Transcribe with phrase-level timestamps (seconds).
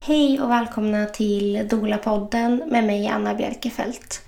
[0.00, 4.22] Hej och välkomna till Dola-podden med mig Anna Bjerkefelt.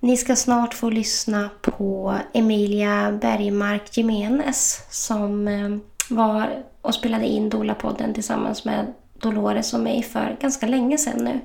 [0.00, 5.76] Ni ska snart få lyssna på Emilia Bergmark Jimenez som eh,
[6.10, 11.40] var och spelade in Dola-podden tillsammans med Dolores och mig för ganska länge sedan nu.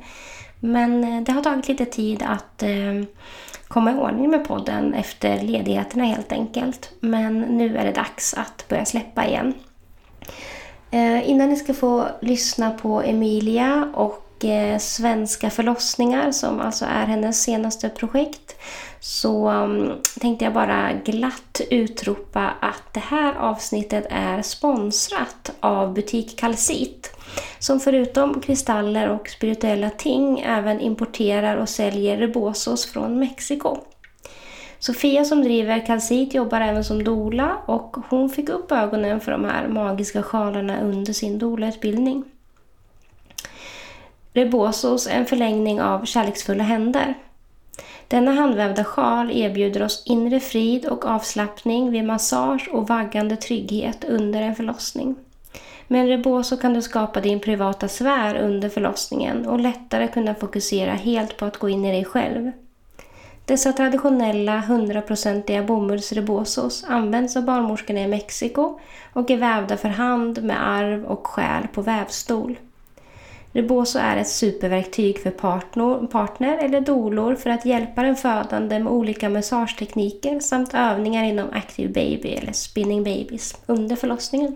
[0.60, 3.04] Men eh, det har tagit lite tid att eh,
[3.68, 6.92] komma i ordning med podden efter ledigheterna helt enkelt.
[7.00, 9.54] Men nu är det dags att börja släppa igen.
[10.92, 17.06] Eh, innan ni ska få lyssna på Emilia och eh, Svenska förlossningar som alltså är
[17.06, 18.56] hennes senaste projekt
[19.00, 26.40] så um, tänkte jag bara glatt utropa att det här avsnittet är sponsrat av Butik
[26.40, 27.12] Kalsit
[27.60, 33.78] som förutom kristaller och spirituella ting även importerar och säljer rebosos från Mexiko.
[34.80, 39.46] Sofia som driver Kalsit jobbar även som dola och hon fick upp ögonen för de
[39.46, 42.24] här magiska sjalarna under sin doula-utbildning.
[44.34, 47.14] Rebosos är en förlängning av kärleksfulla händer.
[48.08, 54.42] Denna handvävda sjal erbjuder oss inre frid och avslappning vid massage och vaggande trygghet under
[54.42, 55.16] en förlossning.
[55.88, 60.94] Med en reboso kan du skapa din privata sfär under förlossningen och lättare kunna fokusera
[60.94, 62.52] helt på att gå in i dig själv.
[63.50, 68.80] Dessa traditionella 100-procentiga bomullsrebosos används av barnmorskorna i Mexiko
[69.14, 72.60] och är vävda för hand med arv och själ på vävstol.
[73.52, 78.94] Reboso är ett superverktyg för partner, partner eller dolor för att hjälpa den födande med
[78.94, 84.56] olika massagetekniker samt övningar inom Active Baby eller Spinning Babies under förlossningen.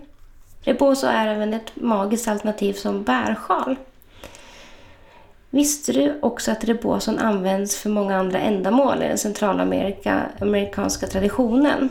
[0.60, 3.76] Reboso är även ett magiskt alternativ som bärsjal.
[5.54, 11.88] Visste du också att reboson används för många andra ändamål i den centralamerikanska traditionen?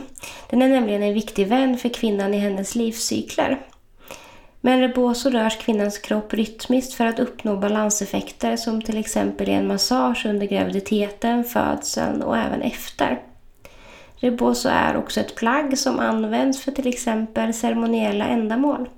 [0.50, 3.60] Den är nämligen en viktig vän för kvinnan i hennes livscykler.
[4.60, 9.52] Med en reboso rörs kvinnans kropp rytmiskt för att uppnå balanseffekter som till exempel i
[9.52, 13.20] en massage under graviditeten, födseln och även efter.
[14.16, 18.88] Reboso är också ett plagg som används för till exempel ceremoniella ändamål.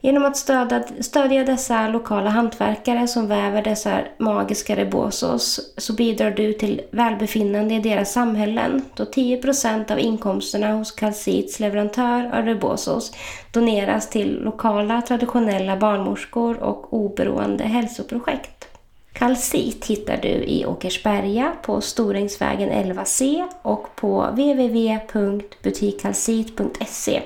[0.00, 6.52] Genom att stödja, stödja dessa lokala hantverkare som väver dessa magiska rebosos så bidrar du
[6.52, 13.12] till välbefinnande i deras samhällen då 10% av inkomsterna hos Calcits leverantör av rebosos
[13.52, 18.68] doneras till lokala traditionella barnmorskor och oberoende hälsoprojekt.
[19.12, 27.22] Calcit hittar du i Åkersberga på Storängsvägen 11C och på www.butikcalcit.se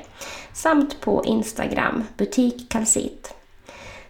[0.52, 3.34] samt på Instagram, Butik Kalcit.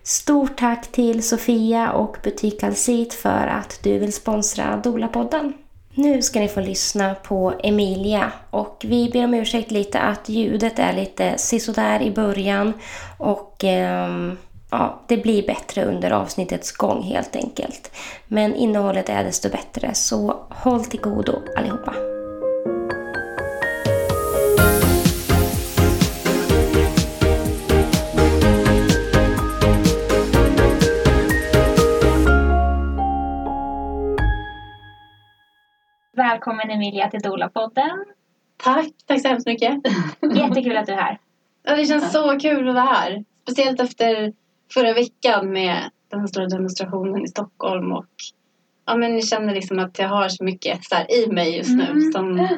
[0.03, 5.53] Stort tack till Sofia och Butik Kalcit för att du vill sponsra Dola-podden.
[5.95, 10.79] Nu ska ni få lyssna på Emilia och vi ber om ursäkt lite att ljudet
[10.79, 12.73] är lite sisådär i början
[13.19, 14.33] och eh,
[14.71, 17.91] ja, det blir bättre under avsnittets gång helt enkelt.
[18.27, 22.20] Men innehållet är desto bättre så håll till godo allihopa.
[36.21, 38.05] Välkommen Emilia till Dola-podden.
[38.57, 39.75] Tack, tack så hemskt mycket.
[40.35, 41.19] Jättekul att du är här.
[41.63, 43.25] Ja, det känns så kul att vara här.
[43.43, 44.33] Speciellt efter
[44.75, 48.07] förra veckan med den stora demonstrationen i Stockholm och
[48.87, 51.71] ja, men jag känner liksom att jag har så mycket så här, i mig just
[51.71, 52.13] nu Mm.
[52.13, 52.49] som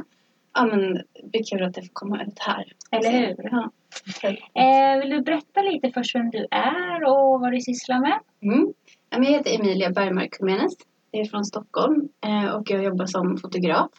[0.55, 2.73] ja, men, det blir kul att det får komma ut här.
[2.91, 3.37] Eller hur?
[3.51, 3.71] Ja.
[4.63, 8.19] Eh, vill du berätta lite först vem du är och vad du sysslar med?
[8.43, 8.73] Mm.
[9.11, 10.73] Ja, jag heter Emilia Bergmark Jimenez.
[11.15, 13.91] Jag är från Stockholm eh, och jag jobbar som fotograf.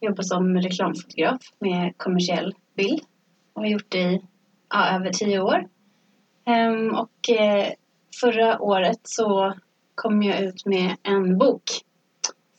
[0.00, 3.00] Jag jobbar som reklamfotograf med kommersiell bild
[3.52, 4.22] och har gjort det i
[4.70, 5.68] ja, över tio år.
[6.44, 7.72] Ehm, och eh,
[8.20, 9.54] förra året så
[9.94, 11.62] kom jag ut med en bok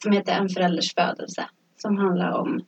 [0.04, 1.46] som heter En förälders födelse
[1.78, 2.66] som handlar om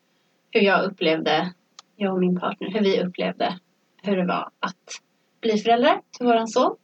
[0.52, 1.54] hur jag upplevde,
[1.96, 3.60] jag och min partner, hur vi upplevde
[4.04, 5.02] hur det var att
[5.42, 6.76] bli föräldrar till våran son.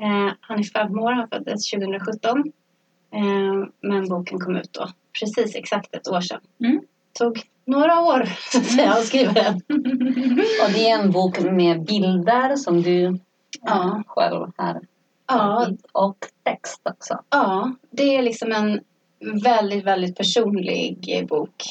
[0.00, 2.52] Eh, han är fem år, han föddes 2017.
[3.12, 4.88] Eh, men boken kom ut då
[5.20, 6.40] precis exakt ett år sedan.
[6.60, 6.80] Mm.
[7.12, 9.54] Tog några år så att säga att skriva den.
[10.64, 13.18] Och det är en bok med bilder som du
[13.62, 13.84] Ja.
[13.84, 14.80] eh, själv har
[15.26, 17.18] Ja, och text också.
[17.30, 18.80] ja, det är liksom en
[19.42, 21.64] väldigt, väldigt personlig bok.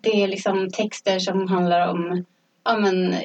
[0.00, 2.24] Det är liksom texter som handlar om
[2.64, 3.20] ja, men, eh,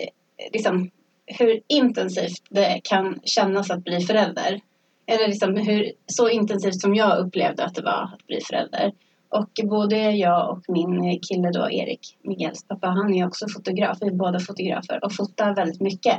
[0.54, 0.90] liksom,
[1.26, 4.62] hur intensivt det kan kännas att bli förälder.
[5.10, 8.92] Eller liksom hur, så intensivt som jag upplevde att det var att bli förälder.
[9.30, 13.98] Och både jag och min kille då, Erik, Miguels pappa, han är också fotograf.
[14.02, 16.18] Vi är båda fotografer och fotar väldigt mycket.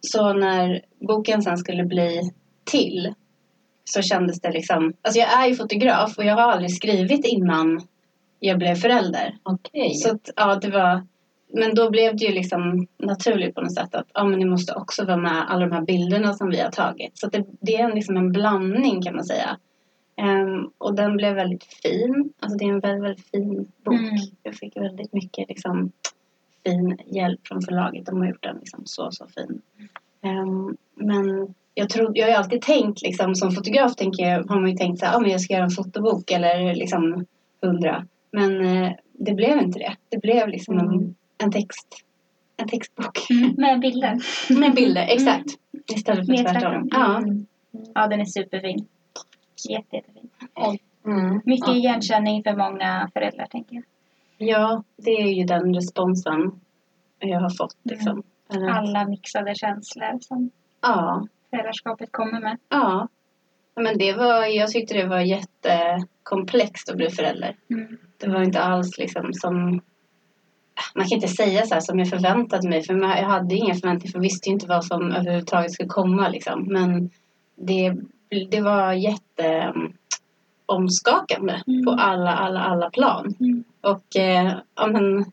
[0.00, 2.30] Så när boken sen skulle bli
[2.64, 3.14] till
[3.84, 4.92] så kändes det liksom...
[5.02, 7.80] Alltså jag är ju fotograf och jag har aldrig skrivit innan
[8.40, 9.38] jag blev förälder.
[9.42, 9.94] Okej.
[9.94, 11.06] Så att, ja, det var...
[11.48, 14.74] Men då blev det ju liksom naturligt på något sätt att ja, men ni måste
[14.74, 17.18] också vara med alla de här bilderna som vi har tagit.
[17.18, 19.58] Så det, det är en, liksom en blandning kan man säga.
[20.16, 22.32] Ehm, och den blev väldigt fin.
[22.40, 23.94] Alltså det är en väldigt, väldigt fin bok.
[23.94, 24.16] Mm.
[24.42, 25.92] Jag fick väldigt mycket liksom,
[26.64, 28.06] fin hjälp från förlaget.
[28.06, 29.62] De har gjort den liksom så, så fin.
[30.22, 34.60] Ehm, men jag, tror, jag har ju alltid tänkt, liksom, som fotograf tänker jag, har
[34.60, 37.26] man ju tänkt så här, ah, men jag ska göra en fotobok eller liksom
[37.62, 38.06] hundra.
[38.30, 39.96] Men eh, det blev inte det.
[40.08, 42.02] Det blev liksom en, en text.
[42.56, 43.18] En textbok.
[43.56, 44.18] Med bilder.
[44.60, 45.46] Med bilder, exakt.
[45.94, 46.88] Istället för tvärtom.
[46.92, 47.16] Ja.
[47.18, 47.46] Mm.
[47.94, 48.88] Ja, den är superfin.
[49.68, 50.28] Jätte, jättefin.
[51.06, 51.40] Mm.
[51.44, 51.74] Mycket Ja.
[51.74, 53.84] igenkänning för många föräldrar, tänker jag.
[54.38, 56.60] ja, det är ju den responsen
[57.18, 57.76] jag har fått.
[57.82, 58.22] Liksom.
[58.54, 60.50] Eller- Alla mixade känslor som
[60.80, 62.58] Ja, föräldraskapet kommer med.
[62.68, 63.08] ja.
[63.74, 67.56] Ja, Men det var, jag tyckte det var jättekomplext att bli förälder.
[67.70, 67.98] Mm.
[68.16, 69.80] Det var inte alls liksom som...
[70.94, 72.82] Man kan inte säga så här som jag förväntade mig.
[72.82, 74.12] För jag hade inga förväntningar.
[74.12, 76.28] För jag visste inte vad som överhuvudtaget skulle komma.
[76.28, 76.62] Liksom.
[76.62, 77.10] Men
[77.56, 77.94] det,
[78.50, 79.92] det var jätte um,
[80.66, 81.84] omskakande Mm.
[81.84, 83.34] på alla, alla, alla plan.
[83.40, 83.64] Mm.
[83.80, 85.24] Och eh, ja, men,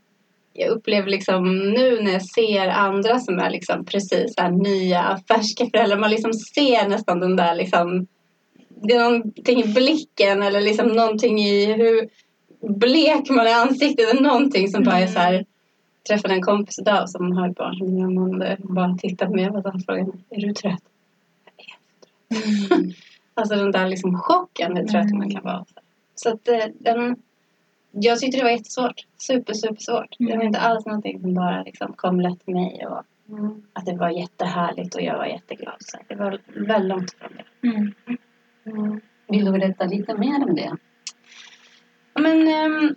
[0.53, 5.65] jag upplever liksom nu när jag ser andra som är liksom precis här nya, färska
[5.65, 5.97] föräldrar.
[5.97, 8.07] Man liksom ser nästan den där liksom
[8.83, 12.09] det är någonting i blicken eller liksom någonting i hur
[12.67, 15.45] blek man är i ansiktet eller någonting som bara är så här.
[16.07, 19.85] Träffade en kompis idag som har ett barn som man bara tittade på mig och
[19.85, 20.83] frågade är du trött?
[21.45, 22.95] Jag är trött.
[23.33, 25.65] Alltså den där liksom chocken hur trött man kan vara.
[26.15, 27.15] Så att eh, den,
[27.91, 29.05] jag tyckte det var jättesvårt.
[29.17, 30.15] Super, super svårt.
[30.19, 33.03] Det var inte alls någonting som bara liksom kom lätt till mig och
[33.73, 35.75] att det var jättehärligt och jag var jätteglad.
[35.79, 37.67] Så det var väldigt långt ifrån det.
[37.67, 37.93] Mm.
[38.65, 39.01] Mm.
[39.27, 40.77] Vill du berätta lite mer om det?
[42.13, 42.95] Men, um,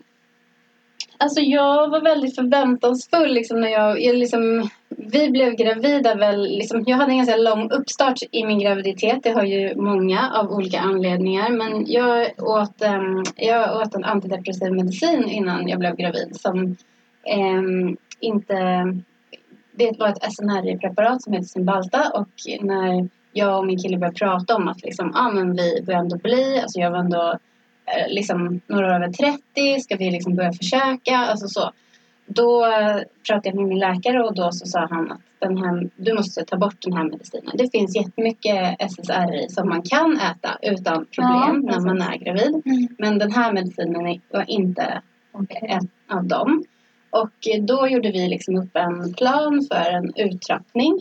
[1.19, 6.85] alltså jag var väldigt förväntansfull liksom när jag, jag liksom, vi blev gravida väl, liksom,
[6.87, 9.23] jag hade en ganska lång uppstart i min graviditet.
[9.23, 11.51] Det har ju många av olika anledningar.
[11.51, 16.77] Men jag åt, um, jag åt en antidepressiv medicin innan jag blev gravid som
[17.37, 18.55] um, inte,
[19.73, 22.29] det var ett SNRI-preparat som heter Cymbalta och
[22.61, 26.17] när jag och min kille började prata om att liksom, ah, men vi börjar ändå
[26.17, 27.39] bli, alltså jag var ändå
[28.09, 31.17] liksom några över 30, ska vi liksom börja försöka?
[31.17, 31.71] Alltså så.
[32.27, 32.97] Då eh,
[33.27, 36.45] pratade jag med min läkare och då så sa han att den här, du måste
[36.45, 37.51] ta bort den här medicinen.
[37.55, 42.63] Det finns jättemycket SSRI som man kan äta utan problem Ja, när man är gravid.
[42.67, 42.89] Mm.
[42.99, 45.03] Men den här medicinen var inte
[45.63, 46.65] en av dem.
[47.11, 51.01] Och eh, då gjorde vi liksom upp en plan för en uttrappning.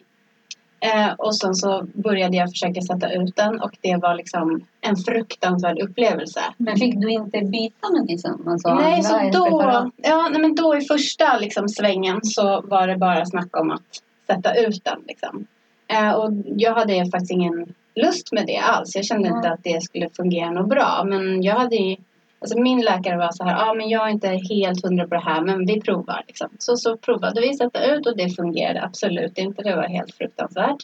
[0.80, 4.96] Eh, och sen så började jag försöka sätta ut den och det var liksom en
[4.96, 6.40] fruktansvärd upplevelse.
[6.58, 8.44] Men fick du inte byta medicin?
[8.48, 12.98] Alltså nej, så då, ja, nej, men då i första liksom, svängen så var det
[12.98, 15.00] bara snack om att sätta ut den.
[15.08, 15.48] Liksom.
[15.88, 18.96] Eh, och jag hade faktiskt ingen lust med det alls.
[18.96, 19.54] Jag kände inte Mm.
[19.54, 21.04] att det skulle fungera något bra.
[21.06, 21.98] Men jag hade
[22.46, 25.16] alltså min läkare var så här, ja ah, men jag är inte helt hundra på
[25.16, 26.24] det här men vi provar.
[26.28, 26.50] Liksom.
[26.60, 29.62] Så, så provade vi sätta ut och det fungerade absolut inte.
[29.62, 30.78] Det var helt fruktansvärt.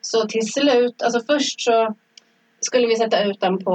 [0.00, 1.94] Så till slut, alltså först så
[2.60, 3.70] skulle vi sätta ut den på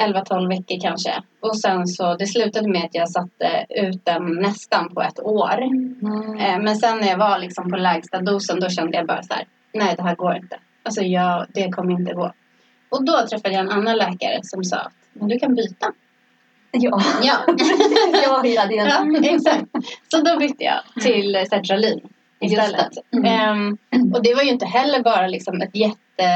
[0.00, 1.22] 11-12 veckor kanske.
[1.40, 5.62] Och sen så, det slutade med att jag satte ut den nästan på ett år.
[5.62, 6.36] Mm.
[6.40, 9.34] Eh, Men sen när jag var liksom på lägsta dosen då kände jag bara så
[9.34, 10.56] här, nej det här går inte.
[10.82, 12.32] Alltså jag, det kommer inte gå.
[12.88, 15.92] Och då träffade jag en annan läkare som sa att men du kan byta.
[16.72, 17.44] Ja, Ja,
[18.24, 18.86] ja hela tiden.
[18.86, 19.64] ja exakt.
[20.08, 22.00] Så då bytte jag till sertralin
[22.40, 22.92] Just istället.
[23.12, 23.24] Mm.
[23.24, 26.28] Ehm, och det var ju inte heller bara liksom ett jätte,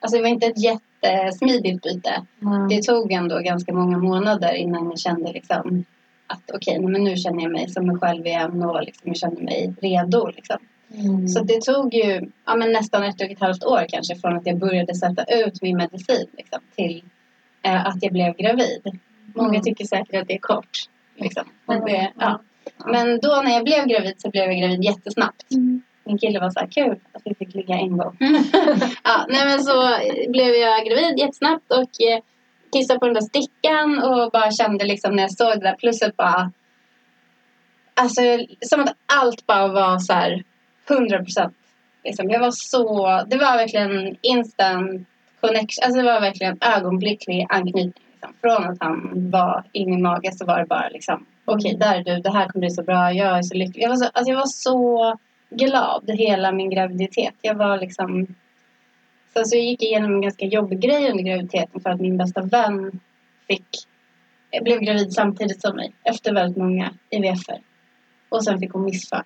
[0.00, 2.22] alltså det var inte ett jättesmidigt byte.
[2.42, 2.68] Mm.
[2.68, 5.84] Det tog ändå ganska många månader innan jag kände liksom
[6.26, 9.16] att okej, nej, men nu känner jag mig som mig själv igen och liksom jag
[9.16, 10.26] känner mig redo.
[10.26, 10.56] Liksom.
[10.94, 11.28] Mm.
[11.28, 14.46] Så det tog ju ja, men nästan ett och ett halvt år kanske från att
[14.46, 17.02] jag började sätta ut min medicin liksom, till
[17.62, 19.00] eh, att jag blev gravid.
[19.34, 19.62] Många Mm.
[19.62, 20.78] tycker säkert att det är kort.
[21.16, 21.44] Liksom.
[21.66, 21.84] Och Mm.
[21.86, 22.40] det, ja.
[22.86, 25.52] Men då när jag blev gravid så blev jag gravid jättesnabbt.
[25.52, 25.82] Mm.
[26.04, 28.16] Min kille var så här kul att vi fick ligga en gång.
[29.04, 29.96] ja, nej men så
[30.28, 32.20] blev jag gravid jättesnabbt och eh,
[32.72, 36.16] kissade på den där stickan och bara kände liksom när jag såg det där plusset
[36.16, 36.52] bara
[37.94, 38.20] Alltså
[38.60, 40.42] som att allt bara var så här
[40.90, 41.54] 100 procent.
[42.04, 45.06] Liksom, jag var så, det var verkligen instant
[45.40, 45.84] connection.
[45.84, 47.92] Alltså det var verkligen ögonblicklig anknytning.
[48.20, 48.34] Liksom.
[48.40, 52.04] Från att han var i min mage så var det bara liksom okej där är
[52.04, 53.82] du, det här kommer bli så bra, jag är så lycklig.
[53.82, 55.18] Jag var så, alltså jag var så
[55.50, 57.34] glad hela min graviditet.
[57.42, 58.26] Jag var liksom
[59.32, 62.42] Sen så gick jag igenom en ganska jobbig grej under graviditeten för att min bästa
[62.42, 63.00] vän
[63.48, 63.68] fick,
[64.62, 67.60] blev gravid samtidigt som mig efter väldigt många IVF-er.
[68.28, 69.24] Och sen fick hon missfall.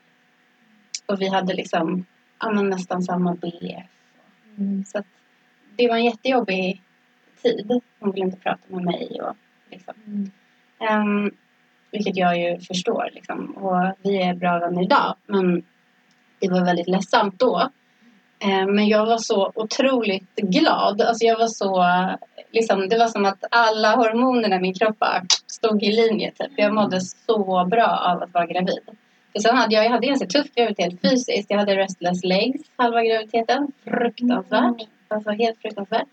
[1.06, 2.06] Och vi hade liksom
[2.40, 3.86] ja, nästan samma BF.
[4.86, 5.06] Så att
[5.76, 6.82] det var en jättejobbig
[7.44, 7.80] tid.
[8.00, 9.20] Hon ville inte prata med mig.
[9.22, 9.36] Och,
[9.70, 9.94] liksom.
[10.80, 11.30] Ehm,
[11.92, 13.10] vilket jag ju förstår.
[13.12, 13.50] Liksom.
[13.50, 15.16] Och vi är bra vänner idag.
[15.26, 15.62] Men
[16.38, 17.70] det var väldigt ledsamt då.
[18.40, 21.02] Ehm, men jag var så otroligt glad.
[21.02, 21.84] Alltså jag var så,
[22.52, 25.04] liksom, det var som att alla hormonerna i min kropp
[25.46, 26.30] stod i linje.
[26.30, 26.52] Typ.
[26.56, 28.82] Jag mådde så bra av att vara gravid.
[29.32, 31.50] För sen hade jag, jag hade en ganska tuff graviditet fysiskt.
[31.50, 33.72] Jag hade restless legs halva graviditeten.
[33.84, 34.88] Fruktansvärt.
[35.14, 36.08] Alltså helt fruktansvärt.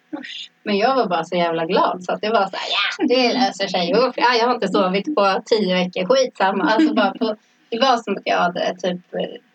[0.64, 3.34] Men jag var bara så jävla glad så att det var så här, ja det
[3.34, 3.94] löser sig.
[3.94, 6.64] Uff, ja, jag har inte sovit på tio veckor, skitsamma.
[6.64, 7.36] Alltså bara på,
[7.70, 9.02] det var som att jag hade typ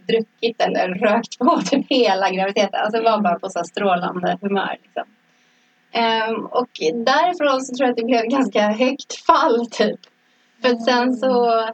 [0.09, 2.81] druckit eller rökt på typ hela graviditeten.
[2.81, 4.77] Alltså det var bara på så här strålande humör.
[4.83, 5.05] Liksom.
[6.31, 10.01] Um, och därifrån så tror jag att det blev ett ganska högt fall typ.
[10.63, 11.65] För sen så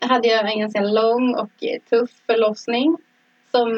[0.00, 1.50] hade jag en ganska lång och
[1.90, 2.96] tuff förlossning.
[3.50, 3.70] Som,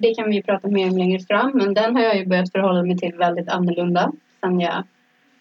[0.00, 1.50] det kan vi prata mer om längre fram.
[1.54, 4.12] Men den har jag ju börjat förhålla mig till väldigt annorlunda.
[4.40, 4.84] Sen jag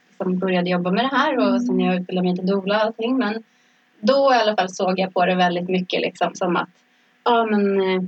[0.08, 3.18] liksom började jobba med det här och sen jag utbildade mig till doula och allting.
[3.18, 3.44] Men
[4.00, 6.70] då i alla fall såg jag på det väldigt mycket liksom som att
[7.24, 8.02] ja men eh,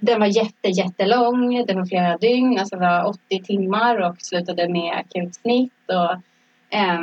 [0.00, 1.66] den var jätte, jättelång.
[1.66, 5.72] Det var flera dygn, alltså det var 80 timmar och slutade med akutsnitt.
[5.88, 6.12] Och,
[6.78, 7.00] eh,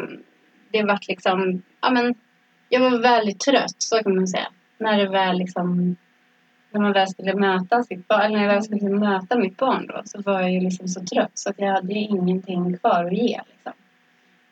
[0.72, 2.16] det var liksom, ja men
[2.70, 4.48] jag var väldigt trött, så kan man säga.
[4.78, 5.96] När det väl liksom,
[6.72, 9.88] när man väl skulle möta sitt barn, eller när jag väl skulle möta mitt barn
[9.88, 13.06] då, så var jag ju liksom så trött så att jag hade ju ingenting kvar
[13.06, 13.42] att ge.
[13.52, 13.74] Liksom.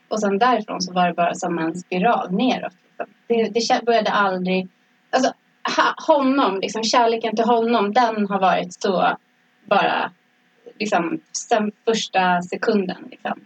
[0.08, 2.74] Och sen därifrån så var det bara som en spiral neråt.
[2.88, 3.14] Liksom.
[3.28, 4.68] Det, det började aldrig,
[5.10, 5.34] alltså
[6.08, 9.18] honom, liksom kärleken till honom, den har varit så
[9.66, 10.12] bara
[10.80, 11.20] liksom
[11.50, 13.08] sen första sekunden.
[13.12, 13.40] Liksom.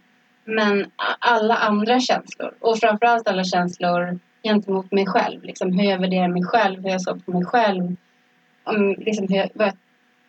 [0.44, 5.44] Men alla andra känslor och framförallt alla känslor gentemot mig själv.
[5.44, 7.96] Liksom hur jag värderar mig själv, hur jag såg på mig själv.
[8.64, 9.78] Om, liksom hur jag, vad jag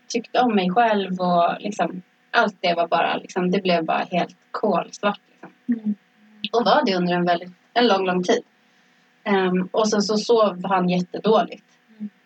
[0.09, 4.37] tyckte om mig själv och liksom allt det var bara liksom, det blev bara helt
[4.51, 5.21] kolsvart.
[5.31, 5.95] Liksom.
[6.53, 8.43] Och var det under en väldigt, en lång, lång tid.
[9.25, 11.65] Ehm, och sen så sov han jättedåligt.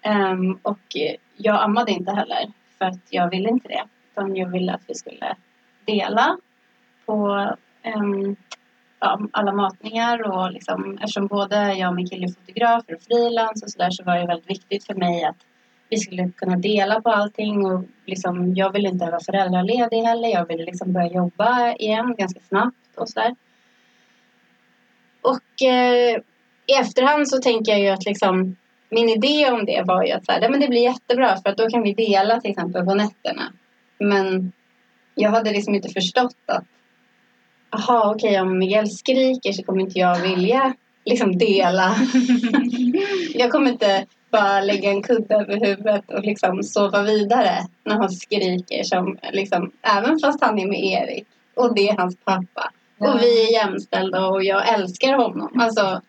[0.03, 3.85] Ehm, och eh, jag ammade inte heller för att jag ville inte det.
[4.13, 5.37] Utan jag ville att vi skulle
[5.85, 6.37] dela
[7.07, 7.51] på
[7.83, 8.37] ehm,
[9.01, 13.63] ja, alla matningar och liksom, eftersom både jag och min kille är fotografer och frilans
[13.63, 15.37] och sådär så var det väldigt viktigt för mig att
[15.89, 20.29] vi skulle kunna dela på allting och liksom, jag ville inte vara föräldraledig heller.
[20.29, 23.37] Jag ville liksom börja jobba igen ganska snabbt och sådär.
[25.21, 26.17] Och eh,
[26.67, 28.57] i efterhand så tänker jag ju att liksom
[28.91, 31.51] min idé om det var ju att så här, "Nej, men det blir jättebra för
[31.51, 33.53] att då kan vi dela till exempel på nätterna.
[33.99, 34.53] Men
[35.15, 36.65] jag hade liksom inte förstått att
[37.71, 40.75] Jaha, okej om Miguel skriker så kommer inte jag vilja
[41.05, 41.97] liksom dela.
[43.35, 48.11] jag kommer inte bara lägga en kudde över huvudet och liksom sova vidare när han
[48.11, 48.83] skriker.
[48.83, 52.71] Som, liksom, även fast han är med Erik och det är hans pappa.
[52.99, 55.61] Och vi är jämställda och jag älskar honom.
[55.61, 56.01] Alltså,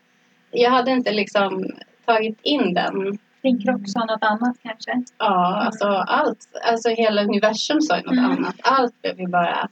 [0.51, 1.65] jag hade inte liksom
[2.05, 3.17] tagit in den.
[3.41, 4.91] Din kropp sa något annat kanske?
[5.17, 6.39] Ja, alltså allt.
[6.71, 8.25] Alltså hela universum sa något Mm.
[8.25, 8.55] annat.
[8.63, 9.69] Allt blev ju bara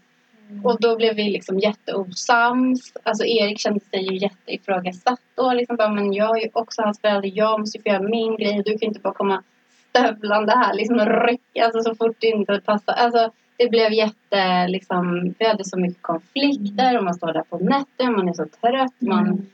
[0.63, 2.93] och då blev vi liksom jätteosams.
[3.03, 5.53] Alltså Erik kände sig ju jätteifrågasatt då.
[5.53, 7.31] Liksom bara, men jag är ju också hans förälder.
[7.33, 8.61] Jag måste ju få göra min grej.
[8.65, 9.43] Du kan inte bara komma
[9.89, 12.93] stövlande här liksom rycka alltså, så fort det inte passar.
[12.93, 15.33] Alltså det blev jätte liksom.
[15.39, 18.11] Vi hade så mycket konflikter och man står där på nätter.
[18.11, 19.01] Man är så trött.
[19.01, 19.45] Man,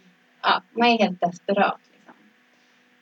[0.41, 1.79] ja, man är helt desperat.
[1.93, 2.13] Liksom.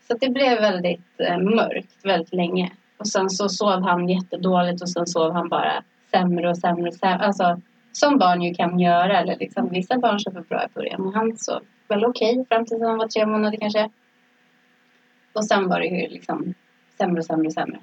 [0.08, 2.72] Så det blev väldigt eh, mörkt väldigt länge.
[2.98, 6.88] Och sen så sov han jättedåligt och sen sov han bara sämre och sämre.
[6.88, 7.26] Och sämre.
[7.26, 9.20] Alltså, som barn ju kan göra.
[9.20, 11.04] Eller liksom, vissa barn sover bra i början.
[11.04, 13.90] Men han sov väl okej fram tills han var tre månader kanske.
[15.34, 16.54] Och sen var det ju liksom
[16.98, 17.80] sämre och sämre och sämre.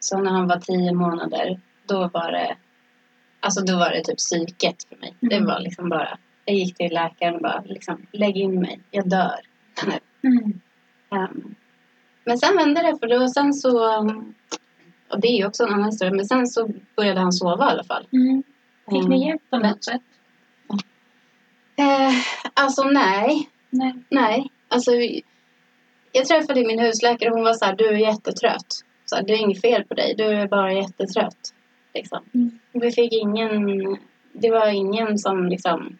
[0.00, 2.56] Så när han var tio månader då var det
[3.40, 5.14] Alltså då var det typ psyket för mig.
[5.20, 9.08] Det var liksom bara Jag gick till läkaren och bara liksom Lägg in mig, jag
[9.08, 9.40] dör.
[10.22, 10.60] Mm.
[11.10, 11.54] Ehm,
[12.24, 13.98] men sen vände det för då sen så
[15.10, 16.14] och det är ju också en annan historia.
[16.14, 18.06] Men sen så började han sova i alla fall.
[18.12, 18.42] Mm.
[18.90, 19.10] Fick Mm.
[19.10, 20.02] ni hjälp på något sätt?
[21.76, 22.14] Eh,
[22.54, 23.48] alltså nej.
[23.70, 23.94] Nej.
[24.08, 24.50] Nej.
[24.68, 24.90] Alltså,
[26.12, 28.84] jag träffade min husläkare och hon var så här, du är jättetrött.
[29.04, 31.54] Så här, det är inget fel på dig, du är bara jättetrött.
[31.94, 32.24] Liksom.
[32.34, 32.58] Mm.
[32.72, 33.66] Vi fick ingen,
[34.32, 35.98] det var ingen som liksom,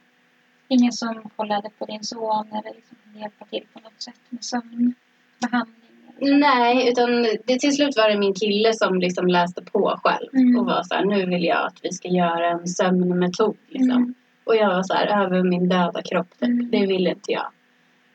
[0.71, 5.78] Ingen som kollade på din son eller liksom hjälpa till på något sätt med sömnbehandling?
[6.21, 10.59] Nej, utan det, till slut var det min kille som liksom läste på själv Mm.
[10.59, 13.57] och var så här, nu vill jag att vi ska göra en sömnmetod.
[13.69, 13.97] Liksom.
[13.97, 14.15] Mm.
[14.45, 16.43] Och jag var så här, över min döda kropp, typ.
[16.49, 16.71] Mm.
[16.71, 17.47] det vill inte jag.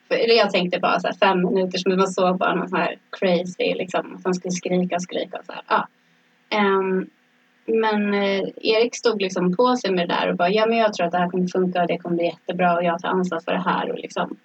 [0.07, 2.79] För, eller jag tänkte bara så här, fem minuter, som man såg bara någon sån
[2.79, 5.37] här crazy, liksom, att han skulle skrika och skrika.
[5.37, 5.61] Och så här.
[5.67, 5.87] Ja.
[6.57, 7.07] Ehm,
[7.65, 10.93] men eh, Erik stod liksom på sig med det där och bara, ja men jag
[10.93, 13.39] tror att det här kommer funka och det kommer bli jättebra och jag tar ansvar
[13.39, 13.91] för det här.
[13.91, 14.37] Och, liksom.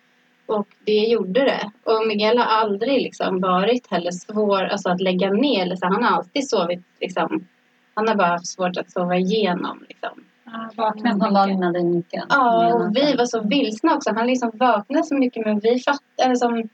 [0.49, 1.71] Och det gjorde det.
[1.85, 5.63] Och Miguel har aldrig liksom varit heller svår alltså att lägga ner.
[5.63, 7.47] Eller så, han har alltid sovit, liksom,
[7.95, 9.85] han har bara haft svårt att sova igenom.
[9.89, 10.25] Liksom.
[10.45, 11.33] Ja, vaknat Han mycket.
[11.33, 12.25] vaknade mycket.
[12.29, 14.11] Ja, och vi var så vilsna också.
[14.15, 16.69] Han liksom vaknade så mycket men vi fattade som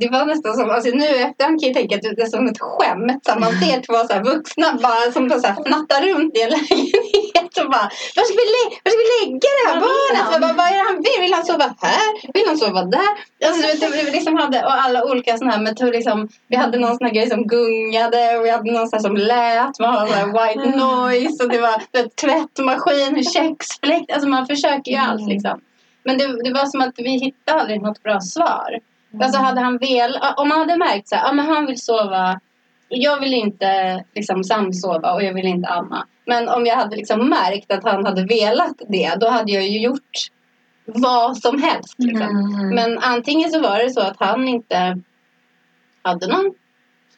[0.00, 2.60] det var nästan som, alltså nu efterhand kan jag tänka att det är som ett
[2.60, 3.20] skämt.
[3.26, 6.50] Så man ser två så vuxna bara som bara så här fnattar runt i en
[6.56, 10.40] lägenhet och bara Var ska vi, lä- var ska vi lägga det här barnet?
[10.44, 11.20] bara, vad är det han vill?
[11.24, 12.32] Vill han sova här?
[12.34, 13.10] Vill han sova där?
[13.46, 13.66] Alltså, du
[13.96, 15.92] vet, vi liksom hade, och alla olika sådana här metoder.
[15.92, 19.02] Liksom, vi hade någon sån här grej som gungade och vi hade någon sån här
[19.08, 19.78] som lät.
[19.80, 20.78] Man hade sån white Mm.
[20.78, 24.12] noise och det var vet, tvättmaskin, köksfläkt.
[24.12, 25.32] Alltså man försöker ju allt Mm.
[25.32, 25.60] liksom.
[26.04, 28.78] Men det, det var som att vi hittade aldrig något bra svar.
[29.20, 32.40] Alltså hade han vel, om man hade märkt så här, ja, men han vill sova,
[32.88, 36.06] jag vill inte liksom samsova och jag vill inte amma.
[36.26, 39.80] Men om jag hade liksom märkt att han hade velat det, då hade jag ju
[39.80, 40.30] gjort
[40.84, 41.94] vad som helst.
[41.98, 42.28] Liksom.
[42.28, 42.74] Mm.
[42.74, 45.00] Men antingen så var det så att han inte
[46.02, 46.54] hade någon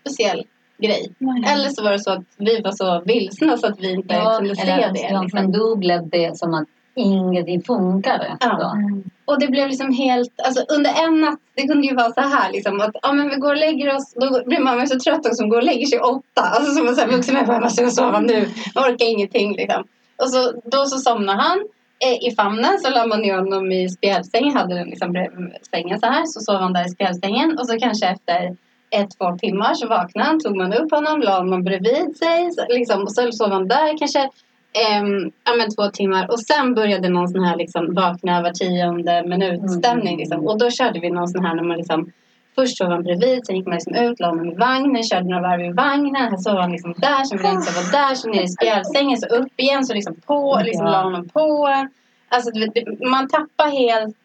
[0.01, 0.45] speciell
[0.79, 1.13] grej.
[1.19, 1.45] Nej.
[1.53, 4.37] Eller så var det så att vi var så vilsna så att vi inte Ja,
[4.39, 4.93] kunde se det.
[4.93, 5.31] liksom.
[5.33, 8.37] Men då blev det som att ingenting funkade.
[8.41, 8.77] Ja.
[9.25, 12.53] Och det blev liksom helt, alltså under en natt, det kunde ju vara så här
[12.53, 15.35] liksom att ja men vi går och lägger oss, då blir man så trött också
[15.35, 16.43] som går och lägger sig åtta.
[16.43, 19.85] Alltså som en sån här vuxen människa, jag måste sova nu, jag orkar ingenting liksom.
[20.23, 21.59] Och så, då så somnar han
[22.05, 26.01] eh, i famnen, så la man ner honom i spjälsängen, hade den liksom bredvid sängen
[26.01, 28.57] så här, så sov han där i spjälsängen och så kanske efter
[28.91, 33.03] ett, två timmar så vaknade han, tog man upp honom, la honom bredvid sig, liksom,
[33.03, 34.31] och så sov han där kanske
[34.75, 39.23] Ehm, ja, men två timmar och sen började någon sån här liksom, vakna var tionde
[39.27, 40.15] minut stämning.
[40.15, 40.19] Mm.
[40.19, 40.47] Liksom.
[40.47, 42.13] Och då körde vi någon sån här när man liksom
[42.55, 45.43] Först sov han bredvid, sen gick man liksom ut, la honom i vagnen, körde några
[45.43, 46.17] varv i vagnen.
[46.17, 49.19] Här sov han liksom där, sen ville han inte sova där, så ner i spjälsängen,
[49.19, 50.93] så upp igen, så liksom på, liksom Ja.
[50.93, 51.69] la honom på.
[52.29, 52.51] Alltså
[53.11, 54.17] man tappar helt...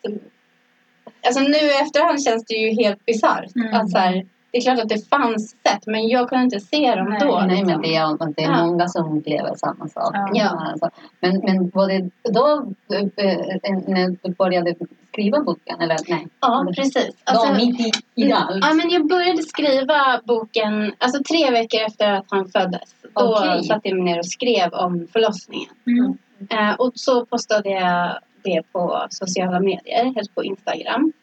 [1.28, 3.56] Alltså nu efterhand känns det ju helt bisarrt.
[3.56, 3.74] Mm.
[3.74, 6.96] Att så här, det är klart att det fanns sätt, men jag kunde inte se
[6.96, 7.40] dem Nej, då.
[7.40, 7.68] Nej, liksom.
[7.68, 8.66] men det är, det är Ja.
[8.66, 10.16] många som upplever samma sak.
[10.34, 10.68] Ja.
[10.72, 14.76] Alltså, men, men var det då eh, när du började
[15.12, 15.82] skriva boken?
[15.82, 16.28] Eller nej?
[16.40, 17.10] Ja, precis.
[17.24, 18.66] Alltså, då mitt i, i allt?
[18.66, 22.96] Ja, men jag började skriva boken alltså tre veckor efter att han föddes.
[23.14, 23.64] Då Okej.
[23.64, 25.70] satte jag mig ner och skrev om förlossningen.
[25.88, 26.18] Mm.
[26.50, 31.14] Eh, och så postade jag det på sociala medier, helst på Instagram.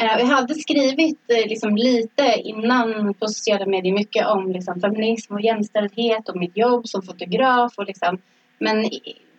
[0.00, 4.80] Eh, och jag hade skrivit eh, liksom lite innan på sociala medier mycket om liksom,
[4.80, 7.72] feminism och jämställdhet och mitt jobb som fotograf.
[7.76, 8.18] Och, liksom,
[8.58, 8.90] men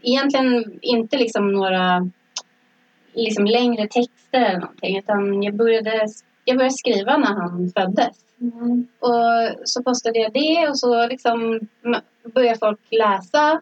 [0.01, 2.09] egentligen inte liksom några
[3.13, 4.97] liksom, längre texter eller någonting.
[4.97, 6.07] Utan jag började,
[6.45, 8.17] jag började skriva när han föddes.
[8.41, 8.87] Mm.
[8.99, 11.59] Och så postade jag det och så liksom
[12.33, 13.61] började folk läsa.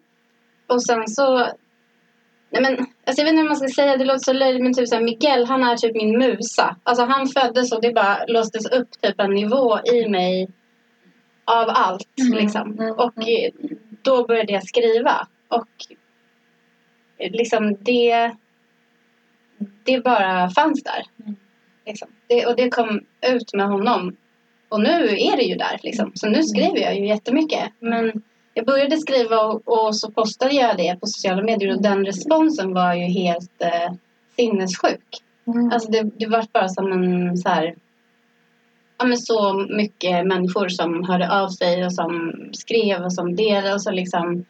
[0.67, 1.47] Och sen så...
[2.51, 2.71] Nej men,
[3.05, 4.95] alltså jag vet inte hur man ska säga, det låter så löjligt men typ så
[4.95, 6.75] här, Miguel han är typ min musa.
[6.83, 10.47] Alltså han föddes och det bara låstes upp typ en nivå i mig
[11.45, 12.33] av allt Mm.
[12.33, 12.79] liksom.
[12.79, 12.91] Mm.
[12.91, 13.51] Och eh,
[14.01, 15.27] då började jag skriva.
[15.47, 15.67] Och
[17.17, 18.31] liksom det...
[19.83, 21.03] Det bara fanns där.
[21.23, 21.35] Mm.
[21.85, 22.07] Liksom.
[22.27, 24.15] Det, och det kom ut med honom.
[24.69, 26.11] Och nu är det ju där liksom.
[26.15, 27.71] Så nu skriver jag ju jättemycket.
[27.79, 28.21] Men
[28.59, 32.73] jag började skriva och, och så postade jag det på sociala medier och den responsen
[32.73, 33.93] var ju helt eh,
[34.35, 35.17] sinnessjuk.
[35.47, 35.71] Mm.
[35.71, 37.75] Alltså det, det var bara som en så här...
[38.97, 43.73] Ja men så mycket människor som hörde av sig och som skrev och som delade
[43.73, 44.45] och så liksom...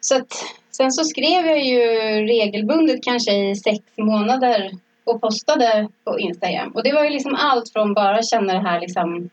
[0.00, 0.32] Så att
[0.70, 1.80] sen så skrev jag ju
[2.26, 4.70] regelbundet kanske i sex månader
[5.04, 6.70] och postade på Instagram.
[6.70, 9.30] Och det var ju liksom allt från bara känna det här liksom...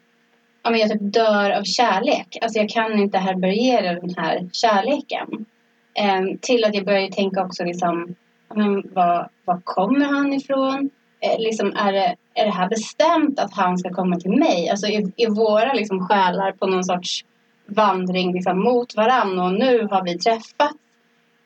[0.67, 2.37] Ja men jag typ dör av kärlek.
[2.41, 5.45] Alltså jag kan inte härbärgera den här kärleken.
[5.93, 8.15] Eh, till att jag började tänka också liksom...
[8.55, 10.89] Men var, var kommer han ifrån?
[11.19, 14.69] Eh, liksom, är, det, är det här bestämt att han ska komma till mig?
[14.69, 17.25] Alltså är, är våra liksom, själar på någon sorts
[17.65, 20.75] vandring liksom, mot varandra och nu har vi träffats?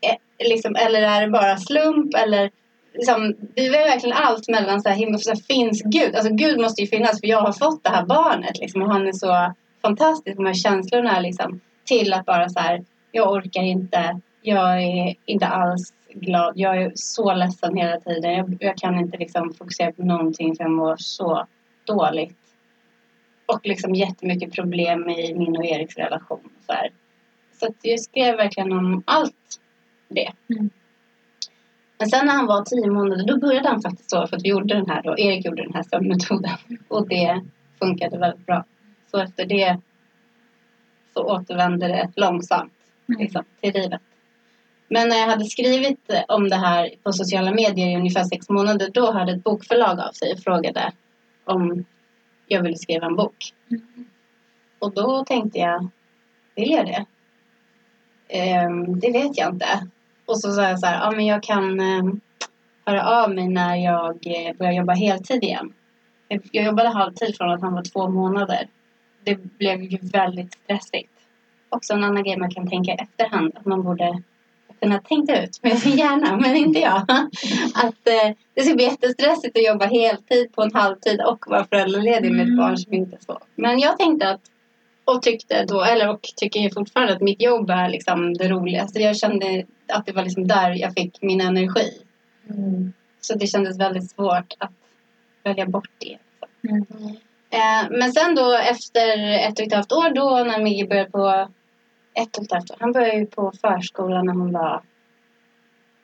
[0.02, 2.16] Eh, liksom, eller är det bara slump?
[2.16, 2.52] Eller,
[2.94, 6.16] liksom, det är verkligen allt mellan så här, himmel och så här, finns Gud?
[6.16, 9.08] Alltså Gud måste ju finnas för jag har fått det här barnet liksom, och han
[9.08, 10.38] är så fantastisk.
[10.38, 15.48] De här känslorna liksom, till att bara så här, jag orkar inte, jag är inte
[15.48, 16.54] alls glad.
[16.56, 18.34] Jag är så ledsen hela tiden.
[18.34, 21.48] Jag, jag kan inte liksom fokusera på någonting för jag mår så
[21.86, 22.38] dåligt.
[23.46, 26.50] och liksom jättemycket problem i min och Eriks relation.
[26.66, 26.90] Så, här.
[27.60, 29.60] så att jag skrev verkligen om allt
[30.10, 30.32] det.
[30.50, 30.70] Mm.
[32.02, 34.50] Men sen när han var tio månader då började han faktiskt så för att vi
[34.50, 37.42] gjorde den här då, Erik gjorde den här sömnmetoden och det
[37.80, 38.66] funkade väldigt bra.
[39.12, 39.80] Så efter det
[41.14, 42.74] så återvände det långsamt
[43.10, 43.22] Mm.
[43.22, 44.02] liksom, till livet.
[44.88, 48.90] Men när jag hade skrivit om det här på sociala medier i ungefär sex månader
[48.94, 50.92] då hörde ett bokförlag av sig och frågade
[51.44, 51.86] om
[52.48, 53.54] jag ville skriva en bok.
[53.72, 54.06] Mm.
[54.80, 55.90] Och då tänkte jag,
[56.56, 57.06] vill jag det?
[58.28, 59.68] Ehm, det vet jag inte.
[60.26, 62.20] Och så sa jag så här, ja men jag kan ehm,
[62.86, 65.74] höra av mig när jag eh, börjar jobba heltid igen.
[66.28, 68.68] Jag, jag jobbade halvtid från att han var två månader.
[69.24, 71.12] Det blev ju väldigt stressigt.
[71.70, 74.24] Också en annan grej man kan tänka i efterhand, att man borde
[74.82, 77.02] kunna tänka ut med sin hjärna, men inte jag.
[77.76, 82.32] Att eh, det skulle bli jättestressigt att jobba heltid på en halvtid och vara föräldraledig
[82.32, 82.58] med ett Mm.
[82.58, 83.38] barn som inte så.
[83.56, 84.42] Men jag tänkte att,
[85.06, 89.00] och tyckte då, eller och tycker fortfarande att mitt jobb är liksom det roligaste.
[89.00, 92.04] Jag kände att det var liksom där jag fick min energi.
[92.50, 92.94] Mm.
[93.22, 94.72] Så det kändes väldigt svårt att
[95.44, 96.18] välja bort det.
[96.70, 96.86] Mm.
[97.50, 99.18] Eh, men sen då efter
[99.50, 101.48] ett och ett halvt år då när Migge började på
[102.14, 102.78] ett och ett halvt år.
[102.80, 104.84] Han började ju på förskolan när hon var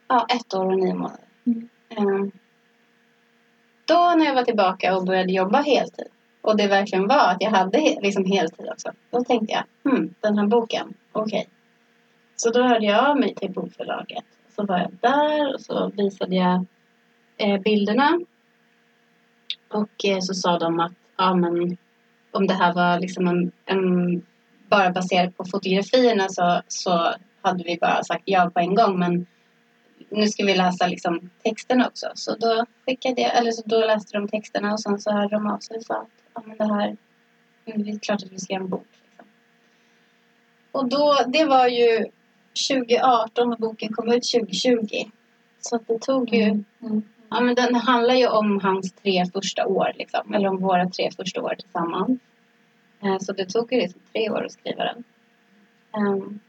[0.07, 1.19] ja, ett år och nio månader.
[1.45, 1.69] Mm.
[1.89, 2.31] Eh,
[3.85, 6.07] då när jag var tillbaka och började jobba heltid
[6.47, 8.91] och det verkligen var att jag hade liksom heltid också.
[9.11, 11.47] Då tänkte jag, hmm, den här boken, okej.
[12.35, 14.23] Så då hörde jag av mig till bokförlaget.
[14.55, 16.65] Så var jag där och så visade jag
[17.37, 18.19] eh, bilderna.
[19.67, 21.77] Och eh, så sa de att ja, men,
[22.31, 24.21] om det här var liksom en, en,
[24.69, 28.99] bara baserat på fotografierna så, så hade vi bara sagt ja på en gång.
[28.99, 29.25] Men
[30.09, 32.07] nu ska vi läsa liksom texterna också.
[32.13, 35.47] Så då skickade jag, eller så då läste de texterna och sen så hörde de
[35.47, 36.97] av sig och sa att ja, men det här,
[37.65, 38.87] mm, det är klart att vi ska göra en bok.
[39.03, 39.25] Liksom.
[40.71, 42.05] Och då, det var ju
[42.69, 44.87] 2018 och boken kom ut 2020.
[45.59, 47.03] Så det tog ju Mm.
[47.29, 50.33] Ja, men den handlar ju om hans tre första år, liksom.
[50.33, 52.19] eller om våra tre första år tillsammans.
[53.03, 55.03] Eh, Så det tog ju liksom tre år att skriva den.
[55.97, 56.39] Ehm,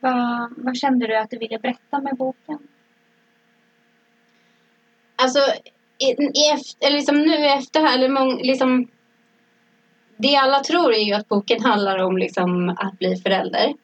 [0.00, 2.58] Vad, vad kände du att du ville berätta med boken?
[5.16, 5.38] Alltså,
[5.98, 8.88] i, i efter, eller liksom nu i efterhand, eller mång, liksom,
[10.16, 13.74] det alla tror är ju att boken handlar om liksom, att bli förälder.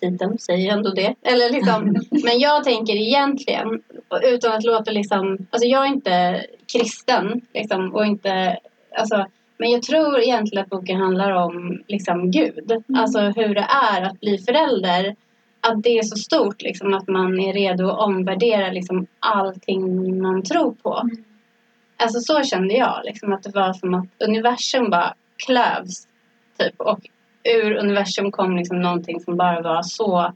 [0.00, 1.14] Titeln säger ju ändå det.
[1.22, 3.82] Eller liksom, men jag tänker egentligen,
[4.22, 8.58] utan att låta liksom, alltså jag är inte kristen liksom, och inte,
[8.96, 9.26] alltså,
[9.58, 12.84] men jag tror egentligen att boken handlar om liksom Gud.
[12.96, 15.16] Alltså hur det är att bli förälder.
[15.60, 20.42] Att det är så stort liksom, att man är redo att omvärdera liksom, allting man
[20.42, 20.94] tror på.
[20.94, 21.24] Mm.
[21.98, 23.00] Alltså så kände jag.
[23.04, 25.14] Liksom, att det var som att universum bara
[25.46, 26.08] klövs.
[26.58, 27.00] Typ, och
[27.44, 30.32] ur universum kom liksom någonting som bara var så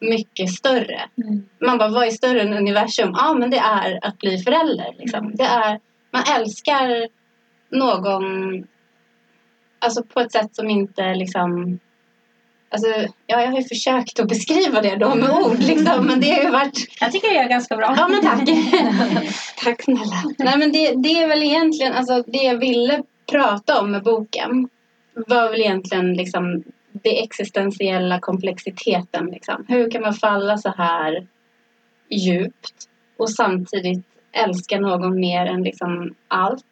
[0.00, 1.00] mycket större.
[1.22, 1.48] Mm.
[1.60, 3.10] Man bara, vad är större än universum?
[3.14, 4.94] Ja, men det är att bli förälder.
[4.98, 5.32] Liksom.
[5.34, 7.08] Det är, man älskar
[7.70, 8.24] någon
[9.78, 11.78] alltså på ett sätt som inte liksom...
[12.68, 12.88] Alltså,
[13.26, 16.42] ja, jag har ju försökt att beskriva det då med ord, liksom, men det har
[16.42, 17.94] ju varit Jag tycker det är ganska bra.
[17.96, 18.48] Ja men tack.
[19.64, 20.22] tack snälla.
[20.38, 24.68] Nej men det, det är väl egentligen, alltså det jag ville prata om med boken
[25.26, 29.64] var väl egentligen liksom det existentiella komplexiteten liksom.
[29.68, 31.26] Hur kan man falla så här
[32.10, 36.64] djupt och samtidigt älska någon mer än liksom allt?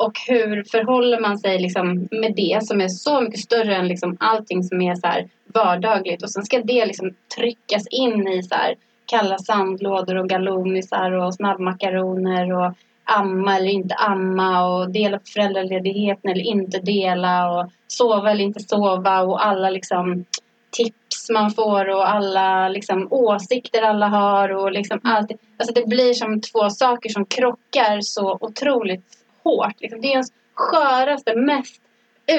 [0.00, 4.16] Och hur förhåller man sig liksom med det som är så mycket större än liksom
[4.20, 8.54] allting som är så här vardagligt och sen ska det liksom tryckas in i så
[8.54, 8.74] här
[9.06, 16.30] kalla sandlådor och galonisar och snabbmakaroner och amma eller inte amma och dela på föräldraledigheten
[16.30, 20.24] eller inte dela och sova eller inte sova och alla liksom
[20.70, 25.30] tips man får och alla liksom åsikter alla har och liksom allt.
[25.56, 29.19] Alltså det blir som två saker som krockar så otroligt
[29.50, 29.74] hårt.
[29.80, 31.82] Liksom det är ens sköraste, mest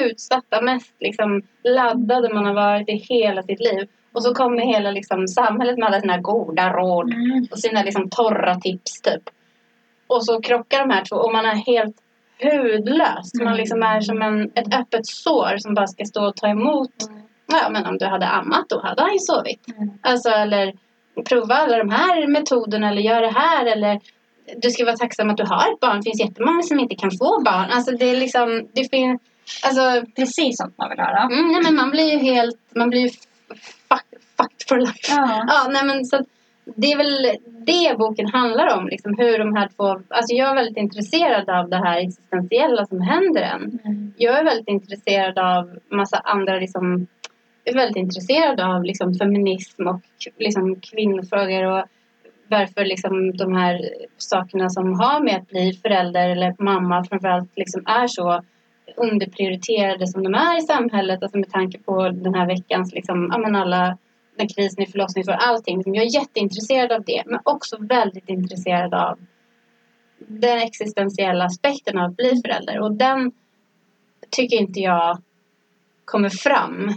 [0.04, 3.88] utsatta, mest liksom laddade man har varit i hela sitt liv.
[4.12, 7.46] Och så kommer hela liksom samhället med alla sina goda råd Mm.
[7.50, 9.22] och sina liksom torra tips typ.
[10.06, 11.96] Och så krockar de här två och man är helt
[12.42, 13.34] hudlös.
[13.42, 16.90] Man liksom är som en, ett öppet sår som bara ska stå och ta emot.
[17.46, 19.68] Ja, men om du hade ammat då hade han ju sovit.
[19.76, 19.90] Mm.
[20.02, 20.72] Alltså eller
[21.28, 24.00] prova alla de här metoderna eller gör det här eller
[24.56, 25.96] du ska vara tacksam att du har ett barn.
[25.96, 27.70] Det finns jättemånga som inte kan få barn.
[27.70, 29.20] Alltså det är liksom, det finns,
[29.64, 31.22] alltså Precis sånt man vill höra.
[31.22, 33.08] Mm, nej, men man blir ju helt, man blir ju
[33.88, 35.08] fuck, fucked for life.
[35.08, 35.44] Ja.
[35.48, 36.24] Ja, nej, men så
[36.64, 38.88] det är väl det boken handlar om.
[38.88, 39.88] Liksom, hur de här två...
[40.08, 43.80] Alltså jag är väldigt intresserad av det här existentiella som händer en.
[43.84, 44.12] Mm.
[44.16, 47.06] Jag är väldigt intresserad av massa andra liksom,
[47.64, 50.00] är väldigt intresserad av liksom, feminism och
[50.36, 51.86] liksom, kvinnofrågor och
[52.52, 57.82] varför liksom, de här sakerna som har med att bli förälder eller mamma framförallt liksom,
[57.86, 58.42] är så
[58.96, 61.22] underprioriterade som de är i samhället.
[61.22, 63.98] Alltså med tanke på den här veckans liksom, ja, men alla
[64.36, 65.76] den krisen i förlossningsvård, allting.
[65.76, 69.18] Liksom, Jag är jätteintresserad av det men också väldigt intresserad av
[70.18, 73.32] den existentiella aspekten av att bli förälder och den
[74.30, 75.22] tycker inte jag
[76.04, 76.94] kommer fram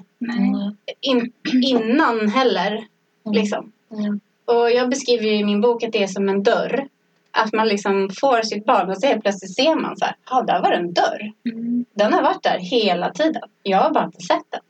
[1.02, 1.32] in,
[1.64, 2.88] innan heller.
[3.32, 3.72] Liksom.
[3.92, 4.20] Mm.
[4.46, 6.88] Och jag beskriver i min bok att det är som en dörr.
[7.32, 10.42] Att man liksom får sitt barn och så helt plötsligt ser man så här, ja
[10.42, 11.32] där var det en dörr.
[11.46, 11.86] Mm.
[11.94, 13.44] Den har varit där hela tiden.
[13.64, 14.62] Jag har bara inte sett den.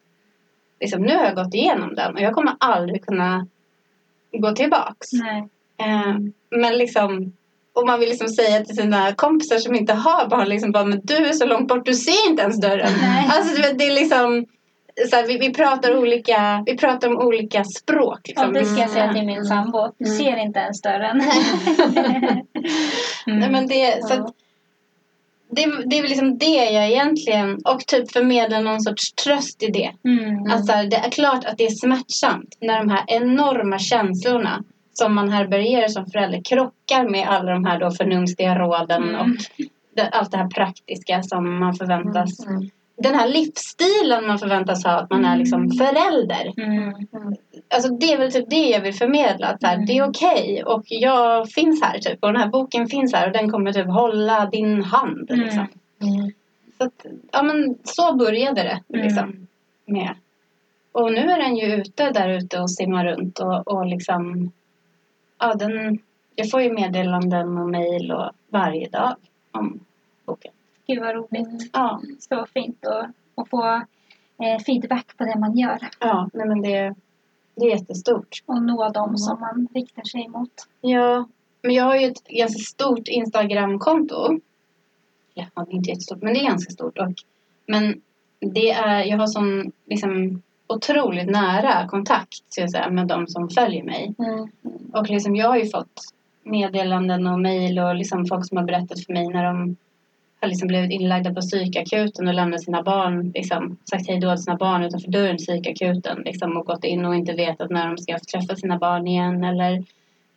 [0.80, 3.48] Liksom, nu har jag gått igenom den och jag kommer aldrig kunna
[4.32, 5.08] gå tillbaks.
[5.12, 5.48] Nej.
[5.78, 6.16] Eh,
[6.50, 7.34] men liksom,
[7.74, 11.02] och man vill liksom säga till sina kompisar som inte har barn, liksom bara, men
[11.04, 12.92] du är så långt bort, du ser inte ens dörren.
[13.02, 13.30] Nej.
[13.32, 14.46] Alltså det är liksom,
[15.10, 18.20] så här, vi, vi, pratar olika, vi pratar om olika språk.
[18.28, 18.54] Liksom.
[18.54, 19.46] det ska jag säga till min Mm.
[19.46, 19.92] sambo.
[19.98, 20.18] Du Mm.
[20.18, 21.18] ser inte ens dörren.
[23.26, 24.34] Nej, men det, så att,
[25.50, 29.68] det, det är väl liksom det jag egentligen, och typ förmedla någon sorts tröst i
[29.68, 29.92] det.
[30.04, 30.52] Mm.
[30.52, 34.64] Att så här, det är klart att det är smärtsamt när de här enorma känslorna
[34.94, 39.22] som man härbärgerar som förälder krockar med alla de här då förnumstiga råden Mm.
[39.22, 39.28] och
[39.96, 42.46] det, allt det här praktiska som man förväntas.
[42.46, 42.70] Mm.
[42.98, 46.54] Den här livsstilen man förväntas ha, att man är liksom förälder.
[46.58, 46.94] Mm.
[47.70, 49.48] Alltså det är väl typ det jag vill förmedla.
[49.48, 49.86] Att här, Mm.
[49.86, 52.24] Det är okej och jag finns här typ.
[52.24, 55.32] Och den här boken finns här och den kommer typ hålla din hand.
[55.32, 55.46] Mm.
[55.46, 55.68] Liksom.
[56.02, 56.32] Mm.
[56.78, 58.84] Så, att, ja, men så började det.
[58.88, 59.48] Liksom, Mm.
[59.86, 60.16] med.
[60.92, 64.52] Och nu är den ju ute där ute och simmar runt och, och liksom...
[65.40, 66.00] Ja, den,
[66.36, 69.16] jag får ju meddelanden och mejl och varje dag
[69.52, 69.80] om
[70.26, 70.52] boken.
[70.88, 71.70] Gud vad roligt.
[71.74, 73.66] Ja, Så fint att, att få
[74.44, 75.80] eh, feedback på det man gör.
[76.00, 76.96] ja nej, men det,
[77.56, 78.44] det är jättestort.
[78.46, 79.18] Och nå dem Mm.
[79.18, 80.52] som man riktar sig mot.
[80.82, 81.28] Ja,
[81.62, 84.40] men jag har ju ett ganska stort Instagramkonto.
[85.34, 86.98] Ja, det är inte jättestort, men det är ganska stort.
[86.98, 87.14] Och,
[87.68, 88.02] men
[88.40, 93.50] det är, jag har sån liksom, otroligt nära kontakt ska jag säga, med de som
[93.50, 94.14] följer mig.
[94.20, 94.48] Mm.
[94.94, 96.02] Och liksom, jag har ju fått
[96.44, 99.76] meddelanden och mejl och liksom folk som har berättat för mig när de
[100.46, 104.44] har liksom blivit inlagda på psykakuten och lämnat sina barn, liksom, sagt hej då till
[104.44, 107.98] sina barn utanför dörren till psykakuten liksom, och gått in och inte vetat när de
[107.98, 109.44] ska träffa sina barn igen.
[109.44, 109.84] Eller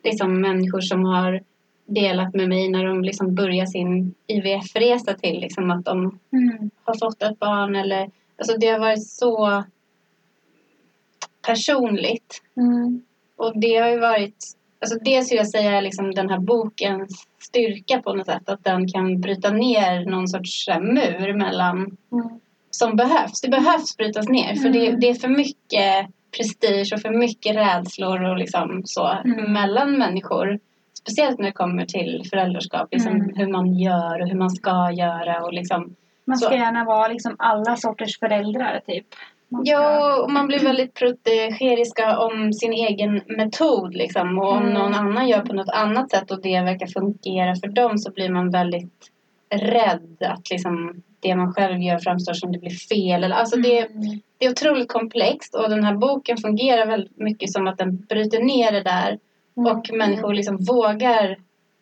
[0.03, 1.41] liksom, människor som har
[1.85, 6.69] delat med mig när de liksom börjar sin IVF-resa till liksom, att de Mm.
[6.83, 7.75] har fått ett barn.
[7.75, 9.63] Eller, alltså, det har varit så
[11.47, 12.41] personligt.
[12.57, 13.01] Mm.
[13.35, 14.45] Och det har ju varit,
[14.81, 18.49] alltså det skulle jag säga liksom den här bokens styrka på något sätt.
[18.49, 21.77] Att den kan bryta ner någon sorts här, mur mellan,
[22.11, 22.29] Mm.
[22.71, 23.41] som behövs.
[23.41, 24.99] Det behövs brytas ner för det, Mm.
[24.99, 26.07] det är för mycket
[26.37, 29.53] prestige och för mycket rädslor och liksom så Mm.
[29.53, 30.59] mellan människor.
[30.93, 33.35] Speciellt när det kommer till föräldraskap, liksom Mm.
[33.35, 36.55] hur man gör och hur man ska göra och liksom Man ska Så.
[36.55, 39.05] gärna vara liksom alla sorters föräldrar typ.
[39.49, 43.95] Ja, och man blir väldigt protegeriska om sin egen metod.
[43.95, 44.39] Liksom.
[44.39, 44.73] Och om Mm.
[44.73, 48.29] någon annan gör på något annat sätt och det verkar fungera för dem så blir
[48.29, 49.11] man väldigt
[49.55, 53.33] rädd att liksom, det man själv gör framstår som det blir fel.
[53.33, 54.19] Alltså det, Mm.
[54.37, 58.39] det är otroligt komplext och den här boken fungerar väldigt mycket som att den bryter
[58.43, 59.19] ner det där
[59.57, 59.71] Mm.
[59.77, 61.37] och människor liksom vågar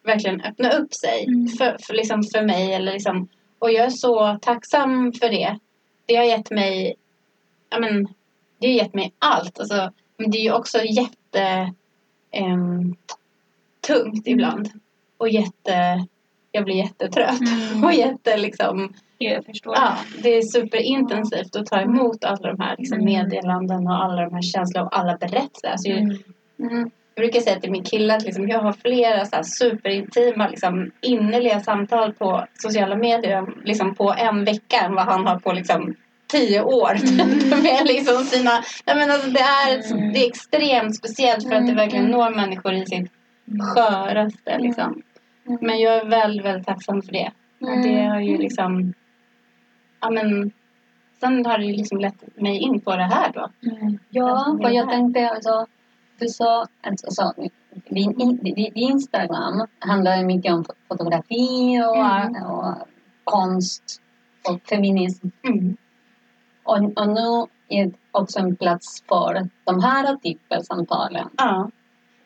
[0.05, 1.47] verkligen öppna upp sig Mm.
[1.47, 2.73] för, för, liksom för mig.
[2.73, 3.27] Eller liksom,
[3.59, 5.57] och jag är så tacksam för det.
[6.05, 6.95] Det har gett mig,
[7.69, 8.07] ja men,
[8.59, 9.59] det har gett mig allt.
[9.59, 11.73] Alltså, men det är ju också jätte
[12.31, 12.95] ehm,
[13.87, 14.69] tungt ibland.
[15.17, 16.05] Och jätte,
[16.51, 17.41] jag blir jättetrött.
[17.41, 17.83] Mm.
[17.83, 19.75] Och jätte liksom, jag förstår.
[19.75, 23.05] ja, det är superintensivt att ta emot alla de här liksom, Mm.
[23.13, 25.67] meddelanden och alla de här känslorna och alla berättelser.
[25.71, 26.17] Alltså, Mm.
[26.59, 26.91] Mm.
[27.15, 30.91] Jag brukar säga till min kille att liksom, jag har flera så här superintima, liksom,
[31.01, 35.95] innerliga samtal på sociala medier liksom, på en vecka än vad han har på liksom,
[36.27, 36.93] tio år.
[37.63, 38.51] med liksom sina,
[38.85, 40.13] nej, men alltså, det, är, ett- Mm.
[40.13, 42.17] det är extremt speciellt för att det Mm, verkligen mm.
[42.17, 43.11] når människor i sitt
[43.75, 44.57] sköraste.
[44.59, 45.01] Liksom.
[45.47, 45.59] Mm.
[45.61, 47.31] Men jag är väldigt, väldigt tacksam för det.
[47.61, 48.93] Och det har ju liksom...
[50.01, 50.51] Ja, men,
[51.19, 53.49] sen har det ju liksom lett mig in på det här då.
[53.71, 53.99] Mm.
[54.09, 55.65] Ja, för jag tänkte alltså,
[56.19, 57.33] du sa, alltså, så,
[57.89, 62.43] din, in- din, Instagram handlar mycket om fotografi och, Mm.
[62.43, 62.75] och
[63.23, 63.83] konst
[64.49, 65.27] och feminism.
[65.47, 65.77] Mm.
[66.67, 71.29] Och, och nu är det också en plats för de här artikelsamtalen.
[71.37, 71.69] Ja.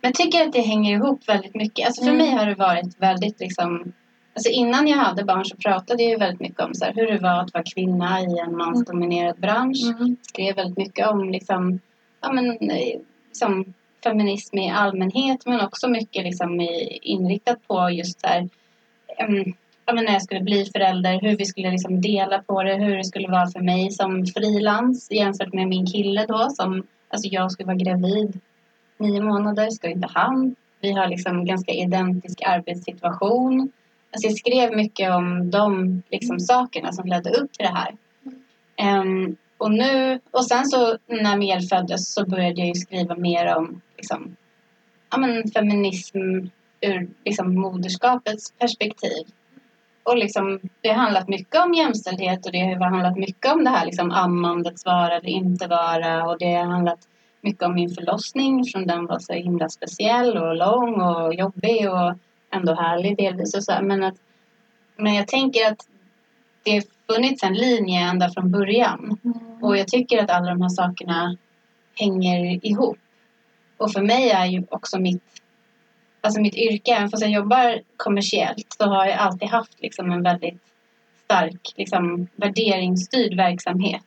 [0.02, 1.88] Men jag tycker att det hänger ihop väldigt mycket.
[1.88, 2.26] Alltså för Mm.
[2.26, 3.94] mig har det varit väldigt liksom...
[4.36, 7.12] Alltså innan jag hade barn så pratade jag ju väldigt mycket om så här, hur
[7.12, 9.96] det var att vara kvinna i en mansdominerad bransch.
[10.00, 10.18] Mm.
[10.22, 11.80] Skrev väldigt mycket om liksom,
[12.22, 12.58] ja, men,
[13.28, 13.74] liksom,
[14.04, 18.50] feminism i allmänhet men också mycket liksom, i, inriktat på just så här,
[19.92, 22.98] ja, men när jag skulle bli förälder, hur vi skulle liksom dela på det, hur
[22.98, 27.52] det skulle vara för mig som frilans jämfört med min kille då som, alltså jag
[27.52, 28.40] skulle vara gravid
[28.98, 30.56] nio månader, ska inte han.
[30.82, 33.72] Vi har liksom ganska identisk arbetssituation.
[34.12, 37.96] Alltså jag skrev mycket om de liksom sakerna som ledde upp till det här.
[39.02, 43.56] Um, och nu, och sen så när Mel föddes så började jag ju skriva mer
[43.56, 44.36] om liksom,
[45.12, 46.20] ja, men feminism
[46.82, 49.26] ur liksom, moderskapets perspektiv.
[50.04, 53.70] Och liksom, det har handlat mycket om jämställdhet och det har handlat mycket om det
[53.70, 56.26] här liksom, ammandets vara eller inte vara.
[56.26, 57.00] Och det har handlat
[57.42, 62.14] mycket om min förlossning från den var så himla speciell och lång och jobbig och
[62.54, 63.56] ändå härlig delvis.
[63.56, 63.82] Och så här.
[63.82, 64.16] Men, att,
[64.96, 65.88] men jag tänker att
[66.64, 66.84] det har
[67.14, 69.18] funnits en linje ända från början.
[69.62, 71.38] Och jag tycker att alla de här sakerna
[71.96, 72.98] hänger ihop.
[73.78, 75.24] Och för mig är ju också mitt,
[76.22, 80.24] alltså mitt yrke, även fast jag jobbar kommersiellt, så har jag alltid haft liksom en
[80.24, 80.62] väldigt
[81.26, 84.04] stark liksom, värderingsstyrd verksamhet.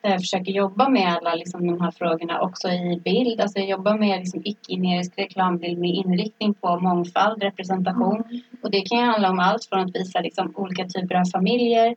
[0.00, 3.40] Där jag försöker jobba med alla liksom, de här frågorna också i bild.
[3.40, 8.42] Alltså jag jobbar med liksom, icke-generisk reklambild med inriktning på mångfald, representation.
[8.62, 11.96] Och det kan ju handla om allt från att visa liksom, olika typer av familjer,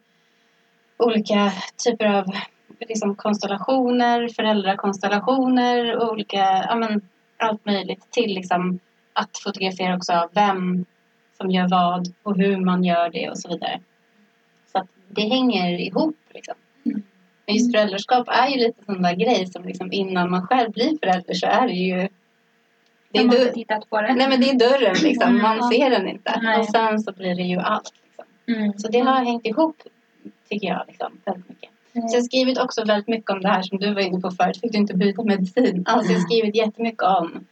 [0.98, 1.52] olika
[1.86, 2.26] typer av
[2.80, 7.02] liksom, konstellationer, föräldrakonstellationer, olika, ja, men,
[7.38, 8.80] allt möjligt till liksom,
[9.20, 10.86] att fotografera också vem
[11.38, 13.80] som gör vad och hur man gör det och så vidare.
[14.72, 16.16] Så att det hänger ihop.
[16.34, 16.56] Liksom.
[17.46, 20.98] Men just föräldraskap är ju lite sån där grej som liksom, innan man själv blir
[21.00, 22.08] förälder så är det ju
[23.12, 24.14] det är, dörr, tittat på det.
[24.16, 25.42] nej, men det är dörren liksom, Mm.
[25.42, 26.40] man ser den inte.
[26.44, 26.60] Nej.
[26.60, 27.94] Och sen så blir det ju allt.
[28.04, 28.26] Liksom.
[28.48, 28.74] Mm.
[28.78, 29.76] Så det har hängt ihop
[30.50, 31.70] tycker jag liksom, väldigt mycket.
[31.94, 32.08] Mm.
[32.08, 34.32] Så jag har skrivit också väldigt mycket om det här som du var inne på
[34.32, 34.58] förut.
[34.62, 35.84] Fick du inte byta medicin?
[35.88, 37.46] Alltså jag har skrivit jättemycket om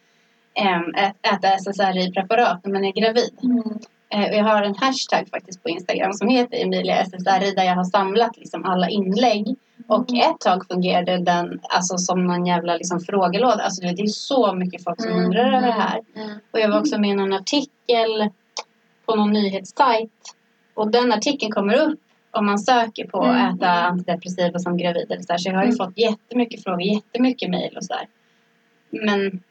[1.23, 3.33] äta SSRI-preparat när man är gravid.
[3.43, 3.63] Mm.
[4.09, 7.83] Eh, jag har en hashtag faktiskt på Instagram som heter Emilia SSRI där jag har
[7.83, 9.55] samlat liksom alla inlägg.
[9.87, 13.63] Och ett tag fungerade den alltså som någon jävla liksom frågelåda.
[13.63, 15.25] Alltså det är så mycket folk som Mm.
[15.25, 16.01] undrar över det här.
[16.15, 16.29] Mm.
[16.51, 18.29] Och jag var också med i någon artikel
[19.05, 20.11] på någon nyhetssajt.
[20.73, 21.99] Och den artikeln kommer upp
[22.31, 23.35] om man söker på Mm.
[23.45, 25.11] att äta antidepressiva som gravid.
[25.11, 25.37] Eller så, här.
[25.37, 25.77] så jag har ju Mm.
[25.77, 28.07] fått jättemycket frågor, jättemycket mejl och sådär.
[28.89, 29.43] Men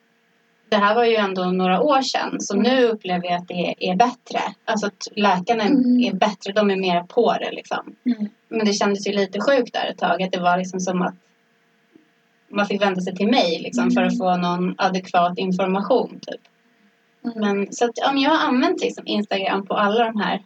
[0.74, 2.40] det här var ju ändå några år sedan.
[2.40, 2.72] Så Mm.
[2.72, 4.40] nu upplever jag att det är bättre.
[4.64, 6.04] Alltså att läkarna Mm.
[6.04, 7.94] är bättre, de är mer på det liksom.
[8.06, 8.28] Mm.
[8.48, 10.22] Men det kändes ju lite sjukt där ett tag.
[10.22, 11.14] Att det var liksom som att
[12.48, 16.20] man fick vända sig till mig liksom, för att få någon adekvat information.
[16.26, 16.40] Typ.
[17.24, 17.38] Mm.
[17.40, 20.42] Men, så att, men jag har använt liksom, Instagram på alla de här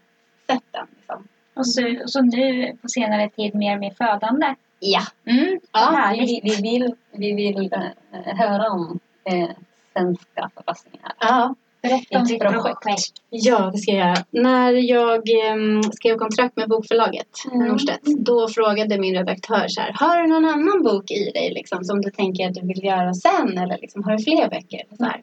[0.47, 0.87] sätten.
[0.97, 1.29] Liksom.
[1.55, 4.55] Och så, så nu på senare tid mer med födande.
[4.81, 5.03] Ja.
[5.27, 5.61] Mm.
[5.73, 6.13] Ja.
[6.19, 9.49] Vi, vi vill, vi vill eh, höra om eh,
[9.93, 11.13] svenska förpassningar.
[11.21, 11.55] ja.
[11.83, 12.63] Berätta om ditt Projekt.
[12.83, 13.13] projekt.
[13.31, 14.25] Ja, det ska jag göra.
[14.31, 15.23] När jag
[15.53, 17.69] um, skrev kontrakt med bokförlaget Mm.
[17.69, 21.85] Norstedt, då frågade min redaktör så här, har du någon annan bok i dig liksom,
[21.85, 23.59] som du tänker att du vill göra sen?
[23.59, 24.83] Eller liksom, har du fler böcker?
[24.99, 25.23] Så här.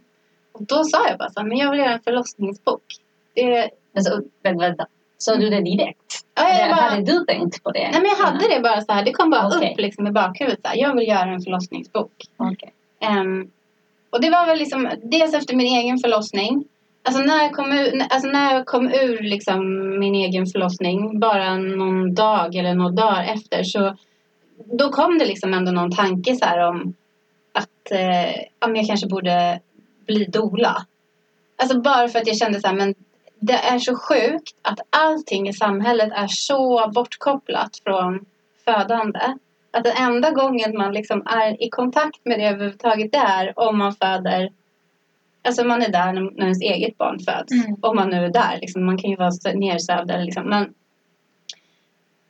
[0.54, 2.84] Och då sa jag bara så här, men jag vill göra en förlossningsbok.
[3.34, 4.86] Det, Men så, vänta, vänta.
[5.17, 6.25] Sa du det direkt?
[6.36, 7.80] ja, jag bara, Hade du tänkt på det?
[7.91, 9.71] nej, men jag hade det bara så här, det kom bara Okej.
[9.71, 10.60] upp liksom, i bakhuvudet.
[10.63, 12.12] Så här, jag vill göra en förlossningsbok.
[12.38, 12.73] Okej.
[13.01, 13.47] Ehm,
[14.15, 16.65] och det var väl liksom dels efter min egen förlossning.
[17.04, 19.60] Alltså när jag kom ur, alltså när jag kom ur liksom
[19.99, 23.95] min egen förlossning, bara någon dag eller några dagar efter, så
[24.65, 26.93] då kom det liksom ändå någon tanke så här om
[27.54, 29.60] att eh, om jag kanske borde
[30.06, 30.86] bli dola.
[31.56, 32.95] Alltså bara för att jag kände så här, men
[33.39, 38.25] det är så sjukt att allting i samhället är så bortkopplat från
[38.65, 39.19] födande.
[39.76, 43.96] Att den enda gången man liksom är i kontakt med det överhuvudtaget är om man
[43.96, 44.50] föder
[45.46, 47.52] Alltså man är där när, ens eget barn föds.
[47.52, 47.76] Mm.
[47.82, 48.58] Om man nu är där.
[48.62, 50.12] Liksom, man kan ju vara nersövd.
[50.12, 50.74] Eller liksom, men,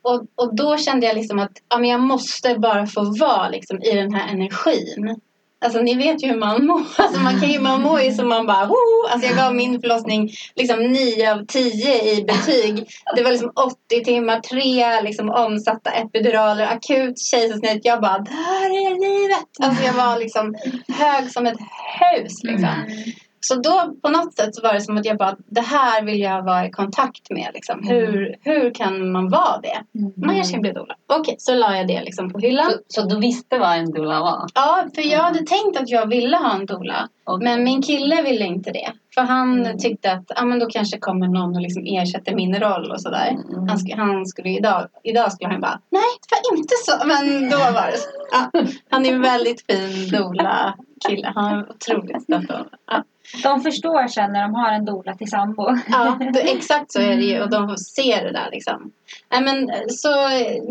[0.02, 3.82] och, och då kände jag liksom att ja, men jag måste bara få vara liksom,
[3.82, 5.20] i den här energin.
[5.64, 6.82] Alltså ni vet ju hur man mår.
[6.98, 9.06] Alltså, man, kan ju, man mår ju som man bara Woo!
[9.10, 12.88] Alltså jag gav min förlossning liksom 9 av 10 i betyg.
[13.16, 13.52] Det var liksom
[13.90, 17.84] 80 timmar, tre liksom omsatta epiduraler, akut kejsarsnitt.
[17.84, 19.48] Jag bara, där är livet!
[19.62, 20.54] Alltså jag var liksom
[20.88, 21.58] hög som ett
[22.00, 22.68] hus liksom.
[22.68, 23.12] Mm.
[23.54, 23.62] Mm.
[23.62, 26.42] Så då på något sätt var det som att jag bara, det här vill jag
[26.42, 27.50] vara i kontakt med.
[27.54, 27.82] Liksom.
[27.88, 30.00] Hur, hur kan man vara det?
[30.26, 30.94] Man kanske kan bli doula.
[31.06, 32.70] Okej, så la jag det liksom på hyllan.
[32.88, 34.46] Så, så du visste vad en doula var?
[34.54, 37.08] Ja, för jag hade tänkt att jag ville ha en doula.
[37.24, 37.44] Okej.
[37.48, 38.92] Men min kille ville inte det.
[39.14, 39.78] För han Mm.
[39.78, 43.28] tyckte att ah, men då kanske kommer någon och liksom ersätter min roll och sådär.
[43.28, 43.68] Mm.
[43.68, 47.06] Han, sk- han skulle idag, idag skulle han bara, nej det var inte så.
[47.06, 48.08] Men då var det så.
[48.32, 51.32] Ja, han är en väldigt fin doula-kille.
[51.34, 52.64] Han är otroligt stöttande.
[52.90, 53.02] Ja.
[53.42, 55.68] De förstår sen när de har en doula till sambo.
[55.88, 58.92] Ja, då, exakt så är det ju och de ser det där liksom.
[59.30, 60.08] Nej, men, så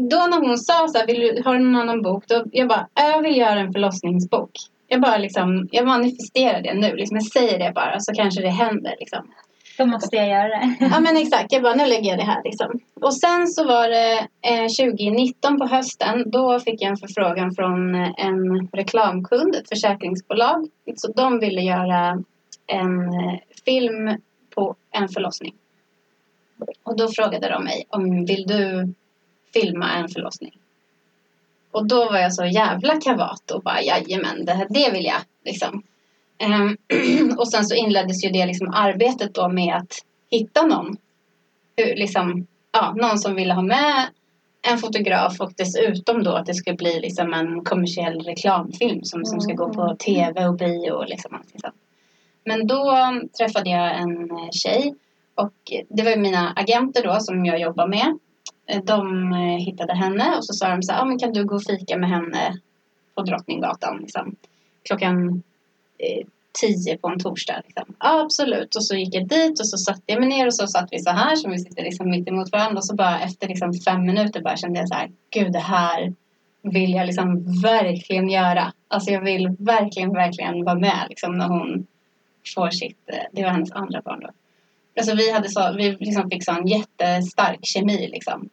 [0.10, 2.24] då när hon sa så här, vill du, har du någon annan bok?
[2.28, 4.52] Då, jag bara, jag vill göra en förlossningsbok.
[4.88, 6.96] Jag bara liksom, jag manifesterar det nu.
[6.96, 9.28] Liksom, jag säger det bara så kanske det händer liksom.
[9.78, 10.76] Då måste jag göra det.
[10.80, 12.80] Ja men exakt, jag bara nu lägger jag det här liksom.
[13.02, 16.32] Och sen så var det eh, 2019 på hösten.
[16.32, 20.68] Då fick jag en förfrågan från en reklamkund, ett försäkringsbolag.
[20.96, 22.24] Så de ville göra
[22.68, 24.18] en eh, film
[24.56, 25.54] på en förlossning.
[26.84, 28.94] Och då frågade de mig om vill du
[29.54, 30.60] filma en förlossning?
[31.72, 35.22] Och då var jag så jävla kavat och bara jajamän, det, här, det vill jag.
[35.46, 35.84] Liksom.
[36.38, 36.78] Ehm,
[37.38, 39.94] och sen så inleddes ju det liksom arbetet då med att
[40.32, 40.98] hitta någon.
[41.76, 44.08] Hur, liksom, ja, någon som ville ha med
[44.62, 49.42] en fotograf och dessutom då att det skulle bli liksom en kommersiell reklamfilm som, som
[49.42, 51.76] ska gå på tv och bio och liksom allting sånt.
[52.46, 52.98] Men då
[53.38, 54.96] träffade jag en eh, tjej
[55.36, 55.54] och
[55.90, 58.18] det var ju mina agenter då som jag jobbar med.
[58.68, 61.46] Eh, de eh, hittade henne och så sa de så här, ah, men kan du
[61.46, 62.60] gå och fika med henne
[63.16, 64.36] på Drottninggatan liksom.
[64.84, 65.44] klockan
[65.98, 66.28] eh,
[66.62, 67.62] tio på en torsdag.
[67.66, 67.96] Liksom.
[68.00, 68.76] Ja, absolut.
[68.76, 71.00] Och så gick jag dit och så satte jag mig ner och så satt vi
[71.00, 72.78] så här som vi sitter liksom mitt emot varandra.
[72.78, 76.14] Och så bara efter liksom fem minuter bara kände jag så här, gud det här
[76.62, 78.74] vill jag liksom verkligen göra.
[78.88, 81.88] Alltså jag vill verkligen, verkligen vara med liksom när hon
[82.56, 84.30] får sitt, eh, det var hennes andra barn då.
[84.98, 88.50] Alltså vi hade så, vi liksom fick sån jättestark kemi liksom.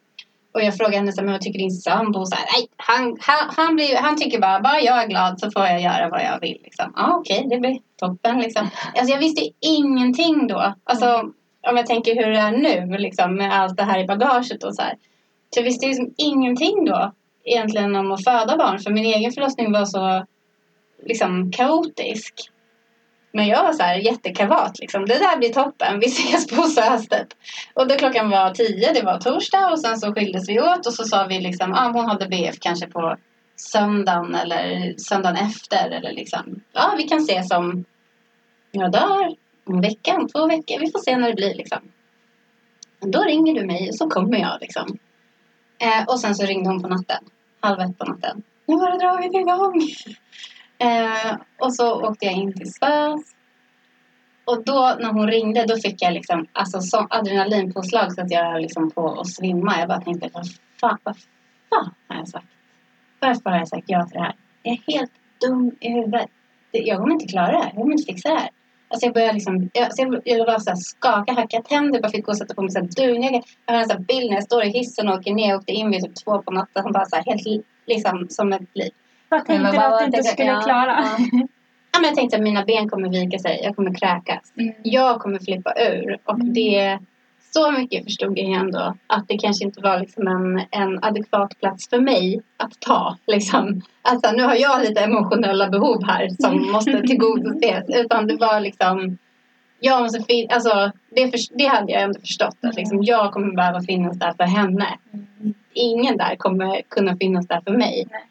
[0.53, 2.19] Och jag frågade henne så här, men vad tycker din sambo?
[2.19, 5.39] Och Så här, Nej, han, han, han, blir, han tycker bara, bara jag är glad
[5.39, 6.59] så får jag göra vad jag vill.
[6.63, 6.93] Liksom.
[6.95, 8.39] Ja, okej, okay, det blir toppen.
[8.39, 8.69] Liksom.
[8.95, 10.73] Alltså, jag visste ju ingenting då.
[10.83, 11.31] Alltså,
[11.67, 14.75] om jag tänker hur det är nu liksom, med allt det här i bagaget och
[14.75, 14.95] så här.
[15.53, 17.11] Så jag visste liksom ingenting då
[17.43, 18.79] egentligen om att föda barn.
[18.79, 20.25] För min egen förlossning var så
[21.05, 22.33] liksom kaotisk.
[23.33, 25.05] Men jag var så här jättekavat liksom.
[25.05, 25.99] Det där blir toppen.
[25.99, 27.35] Vi ses på Söstedt.
[27.73, 30.93] Och då klockan var tio, det var torsdag och sen så skildes vi åt och
[30.93, 33.17] så sa vi liksom, ah, hon hade BF kanske på
[33.55, 37.85] söndagen eller söndagen efter eller liksom, ja vi kan ses om
[38.71, 41.79] några dagar, om veckan, två veckor, vi får se när det blir liksom.
[42.99, 44.97] Men då ringer du mig och så kommer jag liksom.
[45.79, 47.23] Eh, och sen så ringde hon på natten,
[47.59, 48.43] halv ett på natten.
[48.65, 49.81] Nu har det dragit igång.
[50.83, 53.33] Eh, och så åkte jag in till SÖS.
[54.45, 58.61] Och då när hon ringde då fick jag liksom alltså, så adrenalinpåslag så att jag
[58.61, 59.79] liksom på att svimma.
[59.79, 60.45] Jag bara tänkte, vad
[60.81, 61.15] fan, vad
[61.69, 62.47] fan har jag sagt?
[63.19, 64.35] Varför har jag sagt ja till det här?
[64.63, 65.11] Jag är helt
[65.41, 66.29] dum i huvudet.
[66.71, 67.65] Jag kommer inte klara det här.
[67.65, 68.49] Jag kommer inte fixa det här.
[68.87, 72.01] Alltså jag började liksom, jag, alltså, jag, jag så här skaka, hacka tänder.
[72.01, 73.41] bara fick gå och sätta på mig så här dunjacka.
[73.65, 75.49] Jag har en sån bild när jag står i hissen och åker ner.
[75.49, 76.91] Jag åkte in vid typ två på natten.
[76.91, 78.91] Bara så här, helt liksom som ett liv.
[79.33, 81.05] Vad tänkte du att du inte skulle ja, klara?
[81.31, 81.47] ja.
[81.95, 83.59] Ja, men jag tänkte att mina ben kommer vika sig.
[83.63, 84.53] Jag kommer kräkas.
[84.57, 84.73] Mm.
[84.83, 86.17] Jag kommer flippa ur.
[86.25, 86.53] Och Mm.
[86.53, 86.99] det...
[87.53, 88.93] Så mycket förstod jag ändå.
[89.07, 93.17] Att det kanske inte var liksom en, en adekvat plats för mig att ta.
[93.27, 93.81] Liksom.
[94.01, 97.83] Alltså, nu har jag lite emotionella behov här som måste tillgodoses.
[97.95, 99.17] Utan det var liksom...
[99.79, 102.57] Jag måste fin- alltså, det, för, det hade jag ändå förstått.
[102.61, 104.87] Att liksom, jag kommer behöva finnas där för henne.
[105.73, 108.07] Ingen där kommer kunna finnas där för mig.
[108.11, 108.21] Nej.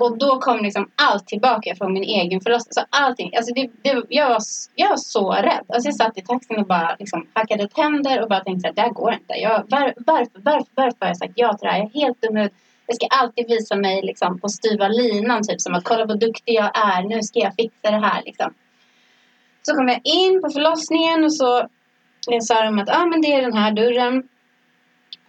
[0.00, 2.72] Och då kom liksom allt tillbaka från min egen förlossning.
[2.72, 4.38] Så allting, alltså det, det, jag, var,
[4.74, 5.64] jag var så rädd.
[5.68, 8.82] Alltså jag satt i taxin och bara liksom hackade tänder och bara tänkte att det
[8.82, 9.34] här går inte.
[9.34, 11.78] Jag, var, varför, varför, varför har jag sagt ja till det här?
[11.78, 12.58] Jag är helt dum i huvudet.
[12.86, 15.42] Jag ska alltid visa mig liksom, på styva linan.
[15.42, 17.02] Typ som att kolla vad duktig jag är.
[17.02, 18.22] Nu ska jag fixa det här.
[18.24, 18.54] Liksom.
[19.62, 21.68] Så kom jag in på förlossningen och så
[22.26, 24.18] jag sa de att ah, men det är den här dörren.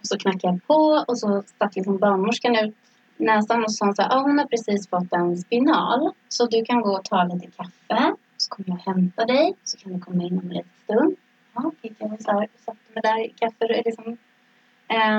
[0.00, 2.74] Och så knackade jag på och så stack liksom barnmorskan ut
[3.22, 6.12] näsan och sa så här, ah, hon har precis fått en spinal.
[6.28, 8.14] Så du kan gå och ta lite kaffe.
[8.36, 9.54] Så kommer jag hämta dig.
[9.64, 11.16] Så kan du komma in om en liten stund.
[11.54, 13.82] Ja, gick jag och satte mig där i kaffe.
[13.84, 14.16] Liksom.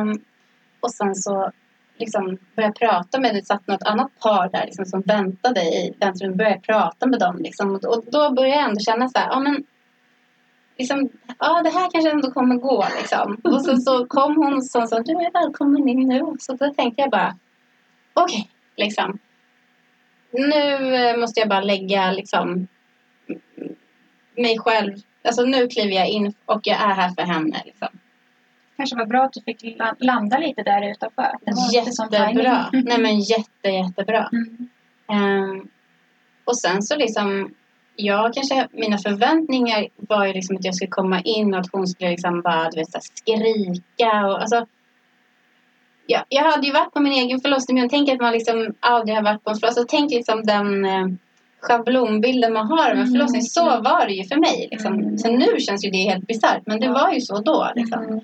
[0.01, 0.23] Um,
[0.79, 1.51] och sen så
[1.97, 5.95] liksom började jag prata med, det satt något annat par där liksom, som väntade i
[5.99, 6.37] väntrummet.
[6.37, 7.71] Började prata med dem liksom.
[7.71, 9.63] och, och då började jag ändå känna så här, ja men
[10.77, 13.37] liksom, ja det här kanske ändå kommer gå liksom.
[13.43, 16.21] Och så, så kom hon och sa du är välkommen in nu.
[16.39, 17.35] Så då tänkte jag bara,
[18.13, 19.19] okej, liksom.
[20.31, 22.67] Nu eh, måste jag bara lägga liksom
[24.37, 24.93] mig själv.
[25.23, 27.61] Alltså nu kliver jag in och jag är här för henne.
[27.65, 27.87] Liksom.
[28.77, 31.31] kanske var bra att du fick la- landa lite där utanför.
[31.73, 32.69] Jättebra.
[32.83, 34.29] Nej men jätte, jättebra.
[34.31, 34.69] Mm.
[35.11, 35.67] Ehm,
[36.45, 37.53] och sen så liksom,
[37.95, 41.87] jag kanske, mina förväntningar var ju liksom att jag skulle komma in och att hon
[41.87, 44.67] skulle liksom bara, du vet, så här, skrika och alltså.
[46.07, 48.73] Ja, jag hade ju varit på min egen förlossning men jag tänker att man liksom
[48.79, 49.85] aldrig har varit på en förlossning.
[49.89, 51.07] Tänk liksom den eh,
[51.61, 53.11] schablonbilden man har av en Mm.
[53.11, 53.41] förlossning.
[53.41, 54.67] Så var det ju för mig.
[54.71, 54.93] Liksom.
[54.93, 55.17] Mm.
[55.17, 57.71] Så nu känns ju det helt bisarrt men det var ju så då.
[57.75, 58.03] Liksom.
[58.03, 58.19] Mm.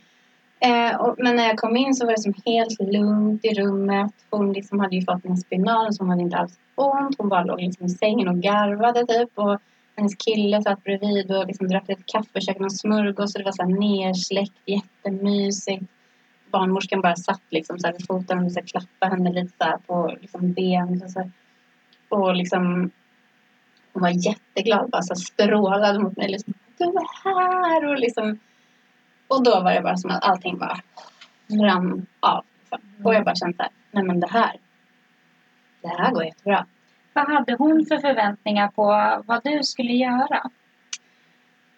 [0.62, 4.12] Eh, och, men när jag kom in så var det som helt lugnt i rummet.
[4.30, 7.16] Hon liksom hade ju fått en spinal så hon hade inte alls ont.
[7.18, 9.30] Hon bara låg liksom i sängen och garvade typ.
[9.36, 9.60] Och
[9.96, 13.36] hennes kille satt bredvid och liksom drack lite kaffe och käkade någon smörgås.
[13.36, 15.84] Och det var så här nersläckt, jättemysigt.
[16.52, 19.64] Barnmorskan bara satt liksom så här vid foten och så här klappade henne lite så
[19.64, 21.10] här på liksom ben.
[21.10, 21.32] Så här.
[22.10, 22.92] Och liksom
[23.94, 26.30] hon var jätteglad, bara så här strålade mot mig.
[26.30, 27.86] Liksom, du är här!
[27.86, 28.40] Och liksom
[29.30, 30.80] och då var det bara som att allting bara
[31.50, 32.46] rann av.
[32.60, 33.06] Liksom.
[33.06, 34.58] Och jag bara kände så här, nej men det här,
[35.82, 36.66] det här går jättebra.
[37.14, 38.84] Vad hade hon för förväntningar på
[39.26, 40.50] vad du skulle göra?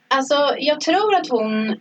[0.08, 1.80] Alltså jag tror att hon,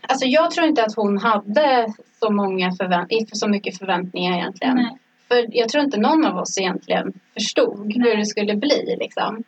[0.00, 4.76] alltså jag tror inte att hon hade så, många förvänt- så mycket förväntningar egentligen.
[4.76, 4.98] Nej.
[5.28, 8.96] För jag tror inte någon av oss egentligen förstod hur det skulle bli.
[9.00, 9.42] Liksom.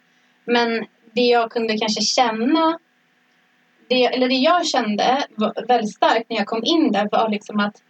[0.45, 2.79] Men det jag kunde kanske känna,
[3.89, 5.27] det, eller det jag kände
[5.69, 7.83] väldigt starkt när jag kom in där var liksom att,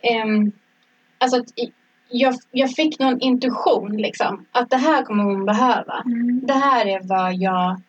[0.00, 0.52] ehm,
[1.18, 1.46] alltså att
[2.08, 4.46] jag, jag fick någon intuition liksom.
[4.52, 6.02] Att det här kommer hon behöva.
[6.06, 6.40] Mm.
[6.46, 7.80] Det här är vad jag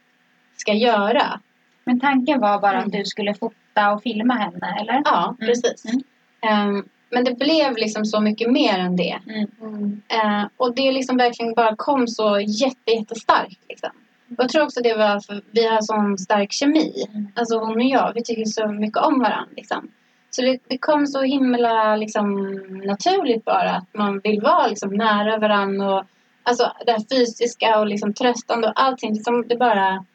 [0.58, 1.40] ska göra.
[1.86, 2.86] Men tanken var bara Mm.
[2.86, 5.02] att du skulle fota och filma henne, eller?
[5.06, 5.48] Ja, Mm.
[5.48, 5.86] precis.
[5.86, 6.02] Mm.
[6.42, 9.20] Ehm, men det blev liksom så mycket mer än det.
[9.62, 10.02] Mm.
[10.08, 13.60] Eh, och det liksom verkligen bara kom så jätte, jättestarkt.
[13.70, 13.90] Liksom.
[14.30, 17.06] Och jag tror också det var för vi har sån stark kemi.
[17.10, 17.28] Mm.
[17.36, 19.46] Alltså hon och jag, vi tycker så mycket om varandra.
[19.56, 19.88] Liksom.
[20.30, 22.44] Så det, det kom så himla liksom,
[22.86, 25.96] naturligt bara att man vill vara liksom, nära varandra.
[26.00, 26.04] Och,
[26.44, 29.14] alltså det här fysiska och liksom, tröstande och allting.
[29.14, 30.06] Liksom, det bara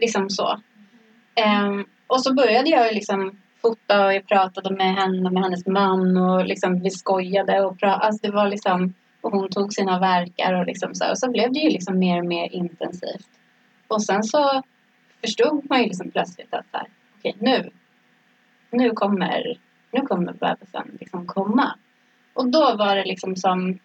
[0.00, 0.60] liksom så.
[1.44, 5.66] Um, och så började jag liksom fota och jag pratade med henne och med hennes
[5.66, 8.04] man och liksom vi skojade och pratade.
[8.04, 11.52] alltså det var liksom och hon tog sina verkar och liksom så och så blev
[11.52, 13.28] det ju liksom mer och mer intensivt.
[13.88, 14.62] Och sen så
[15.20, 16.86] förstod man ju liksom plötsligt att så här,
[17.18, 17.70] okej nu,
[18.70, 19.58] nu kommer,
[19.92, 21.78] nu kommer bebisen liksom komma.
[22.34, 23.78] Och då var det liksom som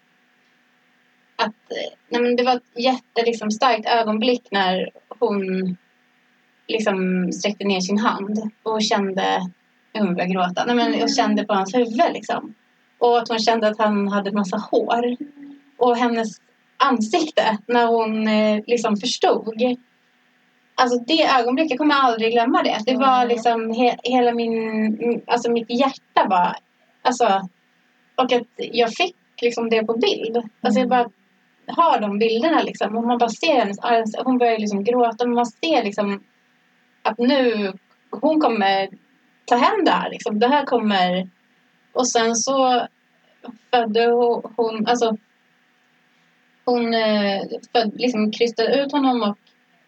[1.36, 5.76] att, eh, nej men det var ett jättestarkt liksom ögonblick när hon
[6.68, 9.40] liksom sträckte ner sin hand och kände,
[9.92, 12.54] jag började gråta, nej men jag kände på hans huvud liksom.
[12.98, 15.16] Och att hon kände att han hade massa hår.
[15.78, 16.28] Och hennes
[16.76, 19.62] ansikte när hon eh, liksom förstod.
[20.74, 22.78] Alltså det ögonblicket, jag kommer aldrig glömma det.
[22.86, 23.28] Det var Mm.
[23.28, 26.56] liksom he, hela min, alltså mitt hjärta bara,
[27.02, 27.48] alltså
[28.16, 30.42] och att jag fick liksom det på bild.
[30.60, 31.10] Alltså jag bara
[31.66, 32.96] har de bilderna liksom.
[32.96, 33.78] Och man bara ser hennes
[34.24, 35.26] hon börjar liksom gråta.
[35.26, 36.22] Man ser liksom
[37.02, 37.72] att nu,
[38.10, 38.88] hon kommer
[39.44, 40.38] ta hem det här liksom.
[40.38, 41.28] Det här kommer...
[41.92, 42.86] Och sen så
[43.70, 45.16] födde hon, hon alltså
[46.64, 47.42] hon eh,
[47.72, 49.38] föd, liksom krystade ut honom och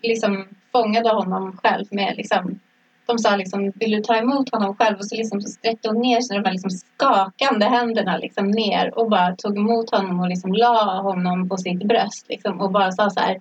[0.03, 2.61] liksom fångade honom själv med liksom
[3.07, 4.99] de sa liksom, vill du ta emot honom själv?
[4.99, 9.11] Och så, liksom, så sträckte hon ner sina de liksom skakande händerna liksom ner och
[9.11, 12.27] bara tog emot honom och liksom la honom på sitt bröst.
[12.29, 13.41] Liksom, och bara sa så här,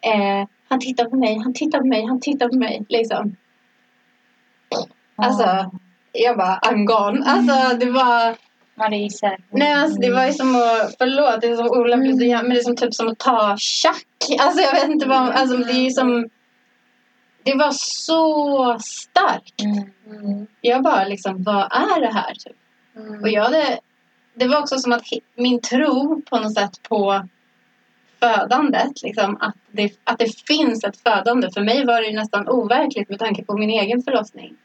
[0.00, 2.86] eh, han tittar på mig, han tittar på mig, han tittar på mig.
[2.88, 3.36] Liksom.
[5.16, 5.70] Alltså,
[6.12, 7.24] jag bara, I'm gone.
[7.26, 8.36] Alltså, det var...
[8.74, 9.44] Marie säkert.
[9.50, 12.58] Nej, alltså, det var ju som att, förlåt, det är så olämpligt göra, men det
[12.58, 14.06] är som, typ som att ta tjack.
[14.38, 16.28] Alltså jag vet inte vad, alltså det är ju som,
[17.42, 19.62] det var så starkt.
[19.62, 20.46] Mm.
[20.60, 22.34] Jag bara liksom, vad är det här?
[22.34, 22.56] Typ?
[23.22, 23.78] Och jag hade,
[24.34, 25.02] det var också som att
[25.36, 27.28] min tro på något sätt på
[28.20, 31.50] födandet, liksom, att, det, att det finns ett födande.
[31.54, 34.56] För mig var det nästan overkligt med tanke på min egen förlossning.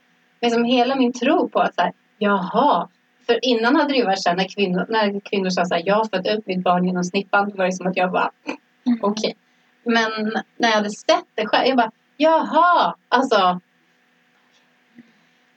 [0.42, 2.88] Men som hela min tro på att så här, jaha.
[3.26, 5.84] För innan hade det ju varit så här, när kvinnor, när kvinnor sa så här,
[5.86, 7.50] jag har fött ut mitt barn genom snippan.
[7.50, 8.32] Då var det som att jag bara,
[8.86, 9.00] Mm.
[9.02, 9.36] okej.
[9.86, 10.12] Men
[10.58, 12.96] när jag hade sett det själv, jag bara, jaha.
[13.10, 13.60] Alltså.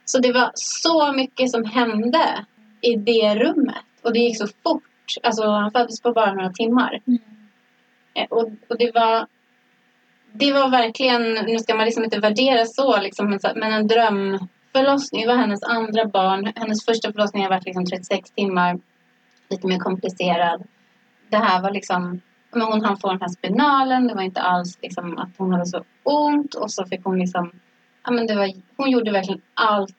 [0.05, 2.45] Så det var så mycket som hände
[2.81, 3.85] i det rummet.
[4.01, 4.83] Och det gick så fort.
[5.23, 7.01] Alltså han föddes på bara några timmar.
[7.07, 7.19] Mm.
[8.17, 9.27] Eh, och, och det var
[10.33, 15.21] det var verkligen, nu ska man liksom inte värdera så, liksom, men men en drömförlossning.
[15.21, 16.51] Det var hennes andra barn.
[16.55, 18.79] Hennes första förlossning har varit liksom 36 timmar.
[19.49, 20.63] Lite mer komplicerad.
[21.29, 24.07] Det här var liksom men hon hann få den här spinalen.
[24.07, 26.55] Det var inte alls liksom att hon hade så ont.
[26.55, 27.51] Och så fick hon liksom...
[28.03, 29.95] Ja, men det var, hon gjorde verkligen allt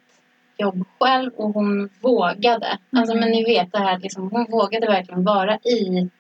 [0.57, 2.79] jobb själv och hon vågade.
[2.93, 6.11] Alltså, men ni vet det här, liksom, hon vågade verkligen vara i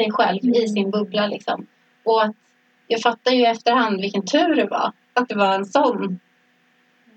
[0.00, 1.26] sig själv, i sin bubbla.
[1.26, 1.66] Liksom.
[2.04, 2.36] Och att,
[2.86, 6.20] jag fattar ju i efterhand vilken tur det var att det var en sån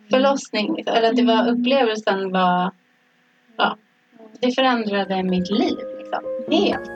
[0.09, 0.75] förlossning.
[0.75, 0.95] Liksom.
[0.95, 2.71] Eller att det var, upplevelsen var...
[3.57, 3.77] Ja,
[4.39, 6.91] det förändrade mitt liv liksom, helt.